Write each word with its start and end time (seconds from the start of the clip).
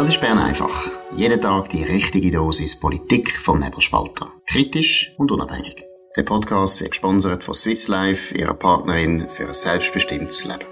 Das 0.00 0.08
ist 0.08 0.22
Bern 0.22 0.38
einfach. 0.38 0.90
Jeden 1.14 1.42
Tag 1.42 1.68
die 1.68 1.82
richtige 1.82 2.30
Dosis 2.30 2.80
Politik 2.80 3.36
vom 3.36 3.60
Nebelspalter. 3.60 4.32
Kritisch 4.46 5.12
und 5.18 5.30
unabhängig. 5.30 5.84
Der 6.16 6.22
Podcast 6.22 6.80
wird 6.80 6.92
gesponsert 6.92 7.44
von 7.44 7.52
Swiss 7.52 7.86
Life, 7.86 8.34
ihrer 8.34 8.54
Partnerin 8.54 9.26
für 9.28 9.48
ein 9.48 9.52
selbstbestimmtes 9.52 10.46
Leben. 10.46 10.64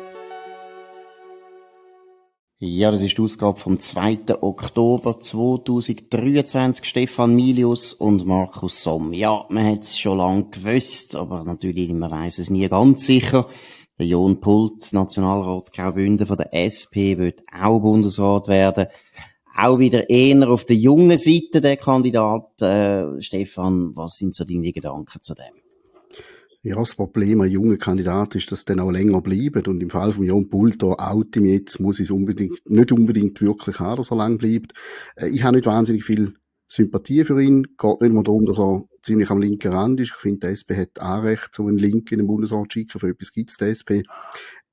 Ja, 2.59 2.91
das 2.91 3.03
ist 3.03 3.19
die 3.19 3.23
Ausgabe 3.23 3.59
vom 3.59 3.79
2. 3.79 4.41
Oktober 4.41 5.21
2023. 5.21 6.87
Stefan 6.87 7.35
Milius 7.35 7.93
und 7.93 8.27
Markus 8.27 8.83
Somm. 8.83 9.13
Ja, 9.13 9.45
man 9.51 9.67
hat 9.67 9.83
es 9.83 9.99
schon 9.99 10.17
lange 10.17 10.45
gewusst, 10.45 11.15
aber 11.17 11.45
natürlich, 11.45 11.93
man 11.93 12.11
weiß 12.11 12.39
es 12.39 12.49
nie 12.49 12.67
ganz 12.71 13.05
sicher. 13.05 13.47
Der 13.99 14.07
Jon 14.07 14.41
Pult, 14.41 14.93
Nationalrat 14.93 15.73
Graubünden 15.73 16.25
von 16.27 16.37
der 16.37 16.55
SP, 16.55 17.19
wird 17.19 17.43
auch 17.53 17.81
Bundesrat 17.81 18.47
werden. 18.47 18.87
Auch 19.57 19.81
wieder 19.81 20.09
eher 20.09 20.49
auf 20.49 20.65
der 20.65 20.77
jungen 20.77 21.19
Seite 21.19 21.61
der 21.61 21.77
Kandidat. 21.77 22.63
Äh, 22.63 23.21
Stefan, 23.21 23.97
was 23.97 24.19
sind 24.19 24.37
so 24.37 24.45
deine 24.45 24.73
Gedanken 24.73 25.21
zu 25.21 25.35
dem? 25.35 25.61
Ja, 26.63 26.77
das 26.77 26.95
Problem 26.95 27.41
an 27.41 27.51
jungen 27.51 27.79
Kandidaten 27.79 28.39
ist, 28.39 28.53
dass 28.53 28.61
sie 28.61 28.67
dann 28.67 28.81
auch 28.81 28.93
länger 28.93 29.21
bleiben. 29.21 29.67
Und 29.67 29.83
im 29.83 29.91
Fall 29.91 30.13
von 30.13 30.25
Jon 30.25 30.49
oute 30.53 31.41
mich 31.41 31.53
jetzt, 31.53 31.81
muss 31.81 31.99
es 31.99 32.13
unbedingt, 32.13 32.61
nicht 32.71 32.93
unbedingt 32.93 33.41
wirklich 33.41 33.81
haben, 33.81 33.97
dass 33.97 34.13
er 34.13 34.17
lang 34.17 34.39
bleibt. 34.39 34.75
Äh, 35.17 35.31
ich 35.31 35.43
habe 35.43 35.57
nicht 35.57 35.67
wahnsinnig 35.67 36.05
viel 36.05 36.35
Sympathie 36.69 37.25
für 37.25 37.43
ihn. 37.43 37.65
Geht 37.77 38.01
nicht 38.01 38.13
nur 38.13 38.23
darum, 38.23 38.47
dass 38.47 38.61
er 38.61 38.85
ziemlich 39.03 39.31
am 39.31 39.41
linken 39.41 39.73
Rand 39.73 40.01
ist. 40.01 40.11
Ich 40.11 40.17
finde, 40.17 40.47
die 40.47 40.53
SP 40.55 40.77
hat 40.77 41.01
auch 41.01 41.23
recht, 41.23 41.55
so 41.55 41.67
einen 41.67 41.79
Link 41.79 42.11
in 42.13 42.19
den 42.19 42.27
Bundesrat 42.27 42.73
zu 42.73 42.79
schicken. 42.79 43.01
Für 43.01 43.09
etwas 43.09 43.33
gibt 43.33 43.51
es 43.51 43.57
die 43.57 43.67
SP. 43.67 44.03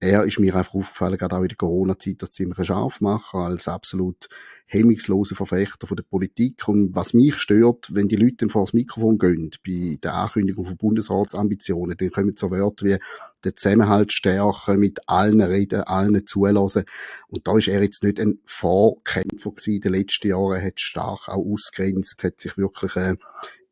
Er 0.02 0.24
ist 0.26 0.40
mir 0.40 0.54
einfach 0.56 0.74
aufgefallen, 0.74 1.18
gerade 1.18 1.38
auch 1.38 1.42
in 1.42 1.48
der 1.48 1.58
Corona-Zeit, 1.58 2.22
das 2.22 2.34
ziemlich 2.34 2.68
scharf 2.68 3.00
machen, 3.00 3.40
als 3.40 3.70
absolut 3.70 4.28
hemmungsloser 4.66 5.36
Verfechter 5.36 5.88
von 5.88 5.96
der 5.96 6.04
Politik. 6.04 6.68
Und 6.68 6.94
was 6.94 7.14
mich 7.14 7.38
stört, 7.38 7.88
wenn 7.94 8.10
die 8.10 8.18
Leute 8.18 8.50
vor 8.50 8.64
das 8.64 8.74
Mikrofon 8.74 9.18
gehen, 9.18 9.52
bei 9.66 9.98
der 10.04 10.14
Ankündigung 10.16 10.66
von 10.66 10.78
Bundesratsambitionen, 10.78 11.96
dann 11.96 12.12
kommen 12.12 12.36
so 12.36 12.52
Wörter 12.52 12.86
wie 12.86 12.98
den 13.46 13.56
Zusammenhalt 13.56 14.12
stärken, 14.12 14.80
mit 14.80 15.00
allen 15.08 15.42
reden, 15.42 15.82
allen 15.82 16.28
zulassen. 16.28 16.84
Und 17.28 17.48
da 17.48 17.58
ist 17.58 17.70
er 17.70 17.82
jetzt 17.82 18.04
nicht 18.04 18.20
ein 18.20 18.40
Vorkämpfer 18.46 19.52
gewesen 19.52 19.76
in 19.76 19.82
den 19.82 19.94
letzten 19.94 20.28
Jahren, 20.28 20.62
hat 20.62 20.82
stark 20.82 21.30
auch 21.30 21.46
ausgrenzt, 21.46 22.24
hat 22.24 22.42
sich 22.42 22.58
wirklich 22.58 22.96
äh, 22.98 23.16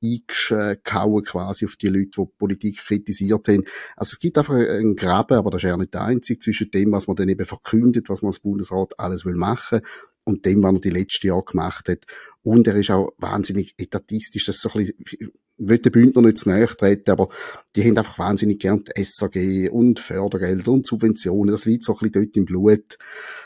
eingehauen 0.04 1.24
quasi 1.24 1.66
auf 1.66 1.76
die 1.76 1.88
Leute, 1.88 2.12
die, 2.18 2.26
Politik 2.38 2.78
kritisiert 2.78 3.48
haben. 3.48 3.64
Also 3.96 4.14
es 4.14 4.20
gibt 4.20 4.38
einfach 4.38 4.56
einen 4.56 4.96
Graben, 4.96 5.38
aber 5.38 5.52
das 5.52 5.64
ist 5.64 5.70
ja 5.70 5.78
nicht 5.78 5.94
der 5.94 6.04
einzige, 6.04 6.40
zwischen 6.40 6.72
dem, 6.72 6.92
was 6.92 7.08
man 7.08 7.16
dann 7.16 7.30
eben 7.30 7.46
verkündet, 7.46 8.10
was 8.10 8.22
man 8.22 8.30
als 8.30 8.40
Bundesrat 8.40 9.00
alles 9.00 9.26
will 9.26 9.36
machen 9.36 9.82
und 10.26 10.46
dem, 10.46 10.64
was 10.64 10.74
er 10.74 10.80
die 10.80 10.90
letzten 10.90 11.28
Jahre 11.28 11.44
gemacht 11.44 11.90
hat. 11.90 12.06
Und 12.42 12.68
er 12.68 12.76
ist 12.76 12.92
auch 12.92 13.14
wahnsinnig 13.18 13.74
etatistisch, 13.78 14.46
das 14.46 14.56
ist 14.56 14.62
so 14.62 14.70
ein 14.74 14.86
bisschen, 14.86 15.30
ich 15.58 15.68
will 15.68 15.78
den 15.78 15.92
Bündner 15.92 16.22
nicht 16.24 16.40
zu 16.40 16.50
nahe 16.50 16.66
treten, 16.66 17.12
aber 17.12 17.30
die 17.76 17.84
haben 17.84 17.98
einfach 17.98 18.18
wahnsinnig 18.18 18.60
gern 18.60 18.84
die 18.84 19.04
SAG 19.04 19.72
und 19.72 20.00
Fördergelder 20.00 20.72
und 20.72 20.88
Subventionen, 20.88 21.52
das 21.52 21.66
liegt 21.66 21.84
so 21.84 21.94
ein 21.94 22.00
bisschen 22.00 22.14
dort 22.14 22.38
im 22.38 22.46
Blut. 22.46 22.98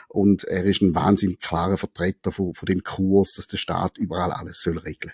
Und 0.08 0.44
er 0.44 0.64
ist 0.64 0.80
ein 0.80 0.94
wahnsinnig 0.94 1.40
klarer 1.40 1.76
Vertreter 1.76 2.32
von, 2.32 2.54
von 2.54 2.66
dem 2.66 2.82
Kurs, 2.82 3.34
dass 3.34 3.46
der 3.46 3.58
Staat 3.58 3.98
überall 3.98 4.32
alles 4.32 4.60
soll 4.62 4.78
regeln. 4.78 5.12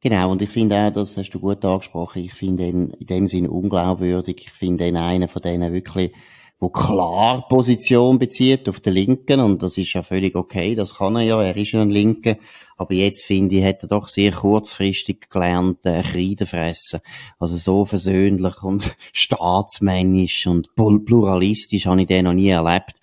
Genau, 0.00 0.30
und 0.30 0.42
ich 0.42 0.50
finde 0.50 0.76
auch, 0.76 0.92
das 0.92 1.16
hast 1.16 1.30
du 1.30 1.40
gut 1.40 1.64
angesprochen, 1.64 2.22
ich 2.22 2.34
finde 2.34 2.66
ihn 2.68 2.90
in 2.98 3.06
dem 3.06 3.28
Sinne 3.28 3.50
unglaubwürdig. 3.50 4.36
Ich 4.46 4.50
finde 4.52 4.86
ihn 4.86 4.96
einer 4.96 5.28
von 5.28 5.42
denen 5.42 5.72
wirklich, 5.72 6.12
wo 6.60 6.68
klar 6.68 7.48
Position 7.48 8.18
bezieht 8.18 8.68
auf 8.68 8.80
der 8.80 8.92
Linken, 8.92 9.40
und 9.40 9.62
das 9.62 9.76
ist 9.76 9.92
ja 9.92 10.02
völlig 10.02 10.36
okay, 10.36 10.74
das 10.74 10.96
kann 10.96 11.16
er 11.16 11.22
ja, 11.22 11.42
er 11.42 11.56
ist 11.56 11.72
ja 11.72 11.82
ein 11.82 11.90
Linke, 11.90 12.38
aber 12.76 12.94
jetzt 12.94 13.24
finde 13.24 13.56
ich, 13.56 13.64
hat 13.64 13.82
er 13.82 13.88
doch 13.88 14.08
sehr 14.08 14.32
kurzfristig 14.32 15.28
gelernt, 15.30 15.84
äh, 15.84 16.02
Kreide 16.02 16.46
fressen. 16.46 17.00
Also 17.38 17.56
so 17.56 17.84
versöhnlich 17.84 18.62
und 18.62 18.96
staatsmännisch 19.12 20.46
und 20.46 20.68
pluralistisch 20.76 21.86
habe 21.86 22.02
ich 22.02 22.06
den 22.06 22.26
noch 22.26 22.32
nie 22.32 22.48
erlebt 22.48 23.00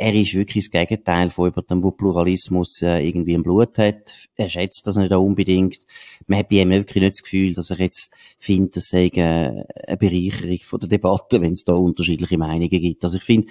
er 0.00 0.14
ist 0.14 0.32
wirklich 0.32 0.64
das 0.64 0.70
Gegenteil 0.70 1.28
von 1.28 1.50
jemandem, 1.50 1.82
der 1.82 1.90
Pluralismus 1.90 2.80
äh, 2.80 3.06
irgendwie 3.06 3.34
im 3.34 3.42
Blut 3.42 3.76
hat. 3.76 4.14
Er 4.34 4.48
schätzt 4.48 4.86
das 4.86 4.96
nicht 4.96 5.12
unbedingt. 5.12 5.86
Man 6.26 6.38
hat 6.38 6.48
bei 6.48 6.56
ihm 6.56 6.70
wirklich 6.70 7.02
nicht 7.02 7.16
das 7.16 7.22
Gefühl, 7.22 7.52
dass 7.52 7.68
er 7.68 7.80
jetzt 7.80 8.10
findet, 8.38 8.76
das 8.76 8.88
sei 8.88 9.08
äh, 9.08 9.62
eine 9.86 9.96
Bereicherung 9.98 10.58
von 10.62 10.80
der 10.80 10.88
Debatte, 10.88 11.42
wenn 11.42 11.52
es 11.52 11.64
da 11.64 11.74
unterschiedliche 11.74 12.38
Meinungen 12.38 12.70
gibt. 12.70 13.04
Also 13.04 13.18
ich 13.18 13.24
finde, 13.24 13.48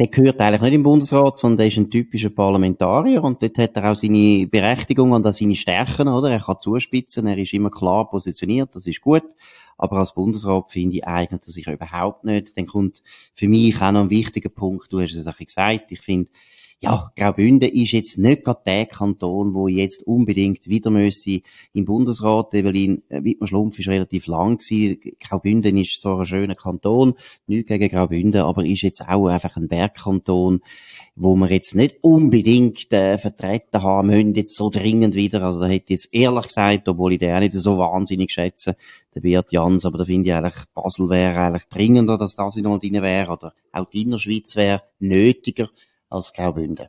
der 0.00 0.08
gehört 0.08 0.40
eigentlich 0.40 0.62
nicht 0.62 0.74
im 0.74 0.82
Bundesrat, 0.82 1.36
sondern 1.36 1.58
der 1.58 1.66
ist 1.68 1.76
ein 1.76 1.90
typischer 1.90 2.30
Parlamentarier 2.30 3.22
und 3.22 3.40
dort 3.40 3.58
hat 3.58 3.76
er 3.76 3.92
auch 3.92 3.96
seine 3.96 4.48
Berechtigung 4.48 5.12
und 5.12 5.24
auch 5.28 5.32
seine 5.32 5.54
Stärken, 5.54 6.08
oder? 6.08 6.28
Er 6.30 6.40
kann 6.40 6.58
zuspitzen, 6.58 7.28
er 7.28 7.38
ist 7.38 7.52
immer 7.52 7.70
klar 7.70 8.10
positioniert, 8.10 8.74
das 8.74 8.88
ist 8.88 9.00
gut. 9.00 9.24
Aber 9.78 9.98
als 9.98 10.14
Bundesrat 10.14 10.70
finde 10.70 10.96
ich 10.96 11.06
eignet 11.06 11.46
er 11.46 11.52
sich 11.52 11.66
überhaupt 11.68 12.24
nicht. 12.24 12.56
Dann 12.56 12.66
kommt 12.66 13.02
für 13.34 13.48
mich 13.48 13.80
auch 13.80 13.92
noch 13.92 14.02
ein 14.02 14.10
wichtiger 14.10 14.50
Punkt, 14.50 14.92
du 14.92 15.00
hast 15.00 15.14
es 15.14 15.26
auch 15.26 15.38
gesagt, 15.38 15.90
ich 15.90 16.00
finde, 16.00 16.30
ja, 16.80 17.10
Graubünden 17.16 17.70
ist 17.70 17.90
jetzt 17.90 18.18
nicht 18.18 18.44
gerade 18.44 18.60
der 18.64 18.86
Kanton, 18.86 19.52
wo 19.52 19.66
jetzt 19.66 20.06
unbedingt 20.06 20.68
wieder 20.68 20.90
müsste 20.90 21.40
im 21.72 21.84
Bundesrat. 21.84 22.54
Evelyn 22.54 23.02
äh, 23.08 23.24
Wittmer-Schlumpf 23.24 23.80
ist 23.80 23.88
relativ 23.88 24.28
lang 24.28 24.58
gewesen. 24.58 25.00
Graubünden 25.18 25.76
ist 25.76 26.00
zwar 26.00 26.20
ein 26.20 26.26
schöner 26.26 26.54
Kanton, 26.54 27.14
nicht 27.48 27.66
gegen 27.66 27.88
Graubünden, 27.88 28.42
aber 28.42 28.64
ist 28.64 28.82
jetzt 28.82 29.00
auch 29.00 29.26
einfach 29.26 29.56
ein 29.56 29.66
Bergkanton, 29.66 30.60
wo 31.16 31.34
wir 31.34 31.50
jetzt 31.50 31.74
nicht 31.74 31.96
unbedingt 32.00 32.92
äh, 32.92 33.18
vertreten 33.18 33.82
haben 33.82 34.08
müssen, 34.08 34.34
jetzt 34.34 34.54
so 34.54 34.70
dringend 34.70 35.16
wieder. 35.16 35.42
Also 35.42 35.58
da 35.58 35.66
hätte 35.66 35.86
ich 35.86 36.02
jetzt 36.02 36.14
ehrlich 36.14 36.46
gesagt, 36.46 36.88
obwohl 36.88 37.14
ich 37.14 37.18
den 37.18 37.34
auch 37.34 37.40
nicht 37.40 37.54
so 37.54 37.76
wahnsinnig 37.76 38.30
schätze, 38.30 38.76
der 39.16 39.20
Beat 39.22 39.50
Jans, 39.50 39.84
aber 39.84 39.98
da 39.98 40.04
finde 40.04 40.30
ich 40.30 40.34
eigentlich, 40.36 40.64
Basel 40.74 41.10
wäre 41.10 41.40
eigentlich 41.40 41.64
dringender, 41.64 42.18
dass 42.18 42.36
das 42.36 42.54
noch 42.54 42.78
drin 42.78 43.02
wäre, 43.02 43.32
oder 43.32 43.52
auch 43.72 43.86
die 43.86 44.02
Innerschweiz 44.02 44.54
wäre 44.54 44.82
nötiger 45.00 45.70
als 46.08 46.32
Graubünden. 46.32 46.88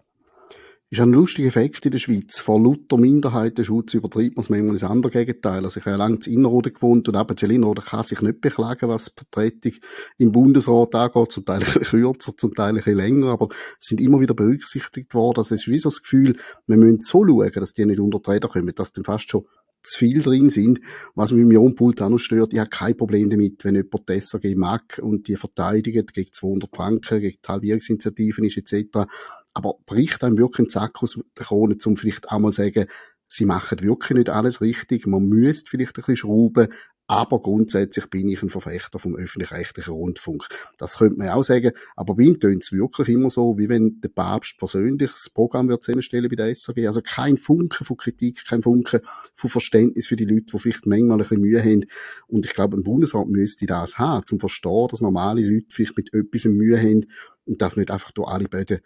Ist 0.92 1.02
ein 1.02 1.14
lustiger 1.14 1.48
Effekt 1.48 1.86
in 1.86 1.92
der 1.92 2.00
Schweiz. 2.00 2.40
Vor 2.40 2.60
lauter 2.60 2.98
Minderheitenschutz 2.98 3.94
übertreibt 3.94 4.36
man 4.36 4.42
es 4.42 4.50
manchmal 4.50 4.72
ins 4.72 4.84
andere 4.84 5.12
Gegenteil. 5.12 5.64
Also 5.64 5.80
ich 5.80 5.86
habe 5.86 5.92
ja 5.92 5.98
lange 5.98 6.18
in 6.26 6.34
Innerrhoden 6.34 6.74
gewohnt 6.74 7.08
und 7.08 7.16
eben 7.16 7.36
in 7.40 7.56
Innerrhoden 7.58 7.84
kann 7.84 8.02
sich 8.02 8.20
nicht 8.22 8.42
beklagen, 8.42 8.90
was 8.90 9.06
die 9.06 9.12
Vertretung 9.18 9.74
im 10.18 10.32
Bundesrat 10.32 10.96
angeht. 10.96 11.32
Zum 11.32 11.46
Teil 11.46 11.60
ein 11.60 11.66
bisschen 11.66 12.02
kürzer, 12.02 12.36
zum 12.36 12.56
Teil 12.56 12.70
ein 12.70 12.76
bisschen 12.78 12.98
länger, 12.98 13.28
aber 13.28 13.50
es 13.80 13.86
sind 13.86 14.02
immer 14.02 14.20
wieder 14.20 14.34
berücksichtigt 14.34 15.14
worden. 15.14 15.38
Also 15.38 15.54
es 15.54 15.62
ist 15.62 15.68
wie 15.68 15.78
so 15.78 15.90
das 15.90 16.02
Gefühl, 16.02 16.38
wir 16.66 16.78
müssen 16.78 17.02
so 17.02 17.24
schauen, 17.24 17.52
dass 17.54 17.74
die 17.74 17.86
nicht 17.86 18.00
unter 18.00 18.18
die 18.18 18.32
Räder 18.32 18.48
kommen, 18.48 18.74
dass 18.74 18.92
dann 18.92 19.04
fast 19.04 19.30
schon 19.30 19.46
zu 19.82 20.00
viel 20.00 20.22
drin 20.22 20.50
sind. 20.50 20.80
Was 21.16 21.32
mich 21.32 21.42
im 21.42 21.52
Ionpult 21.52 22.02
auch 22.02 22.10
noch 22.10 22.18
stört, 22.18 22.54
ich 22.54 22.60
habe 22.60 22.70
kein 22.70 22.98
Problem 22.98 23.30
damit, 23.30 23.64
wenn 23.64 23.76
jemand 23.76 24.10
das 24.10 24.30
SAG 24.30 24.56
mag 24.56 25.00
und 25.02 25.28
die 25.28 25.36
verteidigt 25.36 26.14
gegen 26.14 26.32
200 26.32 26.76
Franken, 26.76 27.22
gegen 27.22 27.38
die 27.44 27.48
Halbierungsinitiativen 27.48 28.44
ist 28.44 28.58
etc. 28.58 29.06
Aber 29.54 29.76
bricht 29.86 30.24
einem 30.24 30.38
wirklich 30.38 30.68
ein 30.68 30.70
Sack 30.70 31.02
aus 31.02 31.20
der 31.38 31.46
Krone, 31.46 31.78
um 31.86 31.98
vielleicht 31.98 32.30
auch 32.30 32.40
mal 32.40 32.52
zu 32.52 32.64
sagen, 32.64 32.86
sie 33.28 33.46
machen 33.46 33.82
wirklich 33.82 34.18
nicht 34.18 34.30
alles 34.30 34.62
richtig, 34.62 35.06
man 35.06 35.24
müsste 35.24 35.70
vielleicht 35.70 35.98
ein 35.98 36.02
bisschen 36.02 36.18
schrauben, 36.18 36.68
aber 37.10 37.42
grundsätzlich 37.42 38.06
bin 38.06 38.30
ich 38.30 38.44
ein 38.44 38.52
Verfechter 38.52 39.00
vom 39.00 39.16
öffentlich-rechtlichen 39.16 39.94
Rundfunk. 39.94 40.48
Das 40.78 41.00
könnte 41.00 41.18
man 41.18 41.30
auch 41.30 41.42
sagen. 41.42 41.72
Aber 41.96 42.14
bei 42.14 42.22
ihm 42.22 42.40
tönt 42.40 42.62
es 42.62 42.72
wirklich 42.72 43.10
immer 43.10 43.32
so, 43.32 43.58
wie 43.58 43.68
wenn 43.68 44.00
der 44.00 44.10
Papst 44.10 44.60
persönlich 44.60 45.10
das 45.10 45.28
Programm 45.32 45.70
wird 45.70 45.82
zusammenstellen 45.82 46.30
bei 46.30 46.36
der 46.36 46.54
SAG. 46.54 46.86
Also 46.86 47.02
kein 47.02 47.38
Funken 47.38 47.84
von 47.84 47.98
Kritik, 47.98 48.46
kein 48.46 48.62
Funken 48.62 49.00
von 49.34 49.50
Verständnis 49.50 50.06
für 50.06 50.18
die 50.18 50.26
Leute, 50.26 50.46
die 50.54 50.60
vielleicht 50.60 50.86
manchmal 50.86 51.14
ein 51.14 51.18
bisschen 51.18 51.42
Mühe 51.42 51.60
haben. 51.60 51.86
Und 52.28 52.46
ich 52.46 52.54
glaube, 52.54 52.78
ein 52.78 52.84
Bundesrat 52.84 53.28
müsste 53.28 53.66
das 53.66 53.98
haben, 53.98 54.28
zum 54.28 54.40
Verstehen, 54.40 54.88
dass 54.92 55.02
normale 55.02 55.42
Leute 55.42 55.66
vielleicht 55.70 55.98
mit 55.98 56.14
etwas 56.14 56.46
Mühe 56.46 56.78
haben 56.78 57.08
und 57.46 57.60
das 57.60 57.76
nicht 57.76 57.90
einfach 57.90 58.12
durch 58.12 58.30
alle 58.30 58.48
Böden 58.48 58.82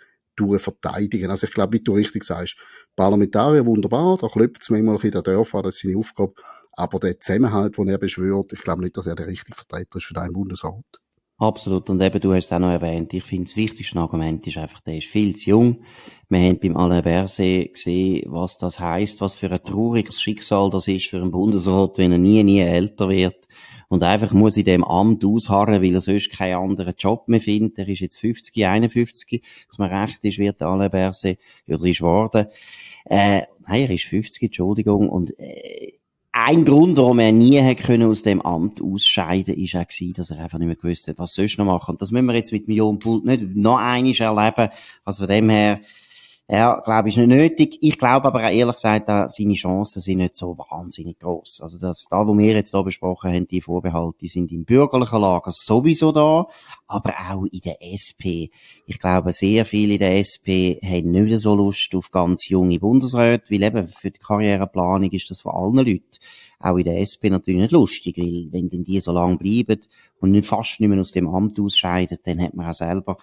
verteidigen. 0.59 1.30
Also 1.30 1.45
ich 1.45 1.53
glaube, 1.53 1.74
wie 1.74 1.83
du 1.83 1.94
richtig 1.94 2.24
sagst, 2.24 2.56
Parlamentarier 2.95 3.65
wunderbar, 3.65 4.18
da 4.18 4.30
klopft 4.30 4.62
es 4.62 4.69
manchmal 4.69 4.94
ein 4.95 5.01
bisschen 5.01 5.12
der 5.12 5.24
Dörfer, 5.24 5.62
das 5.62 5.75
ist 5.75 5.81
seine 5.81 5.97
Aufgabe. 5.97 6.33
Aber 6.75 6.99
der 6.99 7.19
Zusammenhalt, 7.19 7.77
den 7.77 7.87
er 7.87 7.97
beschwört, 7.97 8.53
ich 8.53 8.61
glaube 8.61 8.81
nicht, 8.81 8.97
dass 8.97 9.07
er 9.07 9.15
der 9.15 9.27
richtige 9.27 9.55
Vertreter 9.55 9.97
ist 9.97 10.05
für 10.05 10.13
deinen 10.13 10.33
Bundesrat. 10.33 10.83
Absolut. 11.37 11.89
Und 11.89 12.01
eben, 12.01 12.19
du 12.19 12.33
hast 12.33 12.45
es 12.45 12.51
auch 12.53 12.59
noch 12.59 12.71
erwähnt. 12.71 13.13
Ich 13.13 13.23
finde, 13.23 13.45
das 13.45 13.57
wichtigste 13.57 13.99
Argument 13.99 14.45
ist 14.47 14.57
einfach, 14.57 14.79
der 14.81 14.97
ist 14.97 15.07
viel 15.07 15.35
zu 15.35 15.49
jung. 15.49 15.83
Wir 16.29 16.39
haben 16.39 16.59
beim 16.59 16.77
Alain 16.77 17.03
Berset 17.03 17.73
gesehen, 17.73 18.31
was 18.31 18.57
das 18.57 18.79
heißt, 18.79 19.19
was 19.19 19.35
für 19.35 19.51
ein 19.51 19.63
trauriges 19.63 20.21
Schicksal 20.21 20.69
das 20.69 20.87
ist 20.87 21.07
für 21.07 21.17
einen 21.17 21.31
Bundesrat, 21.31 21.97
wenn 21.97 22.11
er 22.11 22.17
nie, 22.17 22.43
nie 22.43 22.59
älter 22.59 23.09
wird. 23.09 23.47
Und 23.89 24.03
einfach 24.03 24.31
muss 24.31 24.57
in 24.57 24.65
dem 24.65 24.83
Amt 24.83 25.25
ausharren, 25.25 25.83
weil 25.83 25.93
er 25.93 26.01
sonst 26.01 26.31
keinen 26.31 26.55
anderen 26.55 26.95
Job 26.97 27.27
mehr 27.27 27.41
findet. 27.41 27.77
Er 27.77 27.87
ist 27.87 27.99
jetzt 27.99 28.19
50, 28.19 28.65
51, 28.65 29.43
dass 29.67 29.77
man 29.77 29.93
recht 29.93 30.23
ist, 30.23 30.39
wird 30.39 30.61
Alain 30.61 30.89
Berset, 30.89 31.39
oder 31.67 31.83
ist 31.83 31.97
geworden. 31.97 32.47
Äh, 33.05 33.41
nein, 33.67 33.81
er 33.81 33.91
ist 33.91 34.05
50, 34.05 34.43
Entschuldigung. 34.43 35.09
Und, 35.09 35.37
äh, 35.37 35.93
ein 36.35 36.65
Grund, 36.65 36.97
warum 36.97 37.19
er 37.19 37.31
nie 37.31 37.59
hätte 37.59 37.83
können 37.83 38.09
aus 38.09 38.24
dem 38.24 38.41
Amt 38.41 38.81
ausscheiden, 38.81 39.56
ist 39.56 39.75
auch 39.75 39.88
gewesen, 39.88 40.13
dass 40.15 40.31
er 40.31 40.39
einfach 40.39 40.57
nicht 40.57 40.68
mehr 40.68 40.75
gewusst 40.75 41.07
hat, 41.07 41.19
was 41.19 41.35
sonst 41.35 41.59
noch 41.59 41.65
machen. 41.65 41.91
Und 41.91 42.01
das 42.01 42.09
müssen 42.09 42.25
wir 42.25 42.33
jetzt 42.33 42.51
mit 42.51 42.68
Millionen 42.68 42.97
Pult 42.97 43.24
nicht 43.24 43.56
noch 43.56 43.77
einiges 43.77 44.19
erleben. 44.19 44.69
Also 45.06 45.24
von 45.24 45.30
dem 45.30 45.50
her, 45.51 45.80
Ja, 46.50 46.81
glaube 46.81 47.07
ich, 47.07 47.18
ist 47.18 47.25
nicht 47.25 47.38
nötig. 47.38 47.78
Ich 47.80 47.98
glaube 47.98 48.28
aber 48.28 48.40
auch 48.40 48.51
ehrlich 48.51 48.75
gesagt, 48.75 49.07
seine 49.07 49.54
Chancen 49.54 50.01
sind 50.01 50.18
nicht 50.18 50.36
so 50.36 50.57
wahnsinnig 50.57 51.18
groß. 51.19 51.62
Also 51.63 51.78
das, 51.78 52.06
da, 52.10 52.28
wo 52.28 52.38
wir 52.38 52.51
jetzt 52.54 52.72
hier 52.72 52.84
besprochen 52.84 53.31
haben, 53.31 53.48
die 53.48 53.62
Vorbehalte, 53.62 54.28
sind 54.28 54.51
im 54.51 54.66
bürgerlichen 54.66 55.22
Lager 55.22 55.51
sowieso 55.54 56.12
da, 56.12 56.48
aber 56.86 57.13
auch 57.31 57.45
in 57.45 57.62
der 57.62 57.81
SP. 57.81 58.51
Ich 58.86 59.00
glaube, 59.00 59.31
sehr 59.31 59.66
viele 59.66 59.94
in 59.94 60.00
der 60.00 60.19
SP 60.19 60.84
haben 60.84 61.12
nicht 61.12 61.40
so 61.40 61.56
Lust 61.56 61.95
auf 61.95 62.12
ganz 62.12 62.50
junge 62.50 62.78
Bundesräte, 62.78 63.45
weil 63.50 63.63
eben 63.63 63.88
für 63.88 64.12
die 64.12 64.19
Karriereplanung 64.19 65.12
ist 65.12 65.30
das 65.30 65.40
von 65.40 65.54
allen 65.54 65.88
Leuten, 65.88 66.04
auch 66.60 66.75
in 66.75 66.84
der 66.84 67.00
SP 67.00 67.31
natürlich 67.31 67.62
nicht 67.62 67.72
lustig, 67.72 68.18
weil 68.18 68.50
wenn 68.51 68.68
denn 68.68 68.84
die 68.84 69.00
so 69.00 69.13
lange 69.13 69.38
bleiben 69.38 69.80
und 70.19 70.31
nicht 70.31 70.45
fast 70.45 70.81
nicht 70.81 70.90
mehr 70.90 71.00
aus 71.00 71.13
dem 71.13 71.30
Amt 71.30 71.57
ausscheiden, 71.57 72.19
dann 72.25 72.42
hat 72.42 72.54
man 72.54 72.69
auch 72.69 72.74
selber 72.74 73.18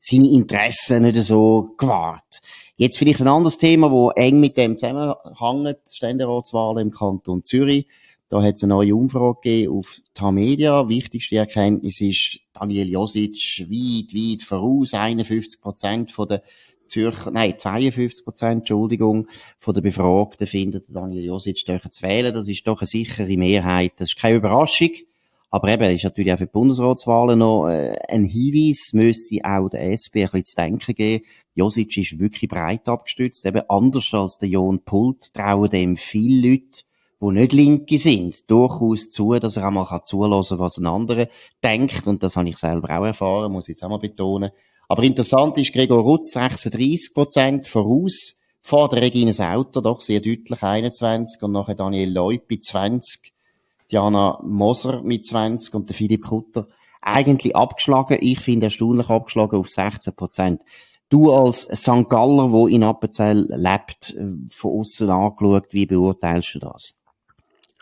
seine 0.00 0.28
Interessen 0.30 1.02
nicht 1.02 1.22
so 1.22 1.74
gewahrt. 1.76 2.40
Jetzt 2.76 2.98
vielleicht 2.98 3.20
ein 3.20 3.28
anderes 3.28 3.58
Thema, 3.58 3.90
wo 3.90 4.10
eng 4.10 4.40
mit 4.40 4.56
dem 4.56 4.78
zusammenhängt, 4.78 5.78
Ständeratswahlen 5.90 6.88
im 6.88 6.90
Kanton 6.92 7.42
Zürich. 7.44 7.86
Da 8.28 8.42
hat 8.42 8.56
es 8.56 8.62
eine 8.62 8.74
neue 8.74 8.94
Umfrage 8.94 9.38
gegeben 9.42 9.78
auf 9.78 10.00
Tamedia. 10.14 10.88
Wichtigste 10.88 11.36
Erkenntnis 11.36 12.00
ist, 12.00 12.40
Daniel 12.52 12.88
Josic 12.88 13.66
weit, 13.68 14.14
weit 14.14 14.42
voraus, 14.42 14.92
51 14.94 15.60
Prozent 15.60 16.12
von 16.12 16.28
der 16.28 16.42
Zürcher, 16.88 17.30
nein, 17.30 17.54
52 17.58 18.24
Prozent, 18.24 18.60
Entschuldigung, 18.60 19.28
von 19.58 19.74
der 19.74 19.80
Befragten 19.80 20.46
findet 20.46 20.84
Daniel 20.88 21.24
Josic 21.24 21.58
zu 21.58 22.02
wählen. 22.02 22.34
Das 22.34 22.48
ist 22.48 22.66
doch 22.66 22.80
eine 22.80 22.86
sichere 22.86 23.36
Mehrheit. 23.36 23.92
Das 23.96 24.10
ist 24.10 24.18
keine 24.18 24.36
Überraschung. 24.36 24.90
Aber 25.50 25.68
eben, 25.68 25.94
ist 25.94 26.04
natürlich 26.04 26.32
auch 26.32 26.38
für 26.38 26.46
die 26.46 26.52
Bundesratswahlen 26.52 27.38
noch 27.38 27.68
äh, 27.68 27.96
ein 28.08 28.24
Hinweis, 28.24 28.90
müsste 28.92 29.38
auch 29.44 29.70
der 29.70 29.92
SP 29.96 30.20
ein 30.20 30.30
bisschen 30.30 30.44
zu 30.44 30.56
denken 30.56 30.94
geben. 30.94 31.24
Josic 31.54 31.96
ist 31.96 32.18
wirklich 32.18 32.50
breit 32.50 32.86
abgestützt, 32.86 33.46
eben 33.46 33.62
anders 33.68 34.12
als 34.12 34.36
der 34.36 34.50
Jon 34.50 34.84
Pult 34.84 35.32
trauen 35.32 35.70
dem 35.70 35.96
viele 35.96 36.50
Leute, 36.50 36.82
die 37.20 37.32
nicht 37.32 37.52
Linke 37.54 37.98
sind, 37.98 38.50
durchaus 38.50 39.08
zu, 39.08 39.32
dass 39.38 39.56
er 39.56 39.66
einmal 39.66 39.86
kann 39.86 40.04
zulassen 40.04 40.58
was 40.58 40.76
ein 40.76 40.86
anderer 40.86 41.28
denkt. 41.64 42.06
Und 42.06 42.22
das 42.22 42.36
habe 42.36 42.48
ich 42.50 42.58
selber 42.58 42.98
auch 42.98 43.06
erfahren, 43.06 43.50
muss 43.50 43.68
ich 43.68 43.72
jetzt 43.72 43.82
auch 43.82 43.88
mal 43.88 43.98
betonen. 43.98 44.50
Aber 44.86 45.02
interessant 45.02 45.56
ist, 45.58 45.72
Gregor 45.72 46.02
Rutz 46.02 46.32
36 46.32 47.14
Prozent 47.14 47.66
voraus 47.66 48.38
vor 48.60 48.90
der 48.90 49.00
Regine 49.00 49.32
Sauter, 49.32 49.80
doch 49.80 50.02
sehr 50.02 50.20
deutlich 50.20 50.62
21 50.62 51.42
und 51.42 51.52
nachher 51.52 51.74
Daniel 51.74 52.12
Leupi 52.12 52.60
20 52.60 53.32
Diana 53.90 54.38
Moser 54.42 55.02
mit 55.02 55.26
20 55.26 55.74
und 55.74 55.88
der 55.88 55.96
Philipp 55.96 56.26
Kutter 56.26 56.68
eigentlich 57.00 57.56
abgeschlagen. 57.56 58.18
Ich 58.20 58.40
finde 58.40 58.66
erstaunlich 58.66 59.08
abgeschlagen 59.08 59.56
auf 59.56 59.70
16 59.70 60.14
Prozent. 60.14 60.62
Du 61.08 61.32
als 61.32 61.62
St. 61.62 62.08
Galler, 62.08 62.52
wo 62.52 62.66
in 62.66 62.82
Appenzell 62.82 63.46
lebt, 63.48 64.14
äh, 64.14 64.26
von 64.50 64.80
außen 64.80 65.08
angeschaut, 65.08 65.68
wie 65.70 65.86
beurteilst 65.86 66.54
du 66.54 66.58
das? 66.58 66.97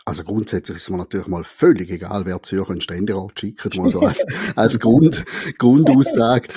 Also 0.07 0.23
grundsätzlich 0.23 0.77
ist 0.77 0.83
es 0.83 0.89
mir 0.89 0.95
natürlich 0.95 1.27
mal 1.27 1.43
völlig 1.43 1.91
egal, 1.91 2.25
wer 2.25 2.41
Zürcher 2.41 2.71
einen 2.71 2.79
Ständerat 2.79 3.37
schickt, 3.37 3.75
mal 3.75 3.89
so 3.89 3.99
als, 3.99 4.25
als 4.55 4.79
Grund, 4.79 5.25
Grundaussage. 5.57 6.47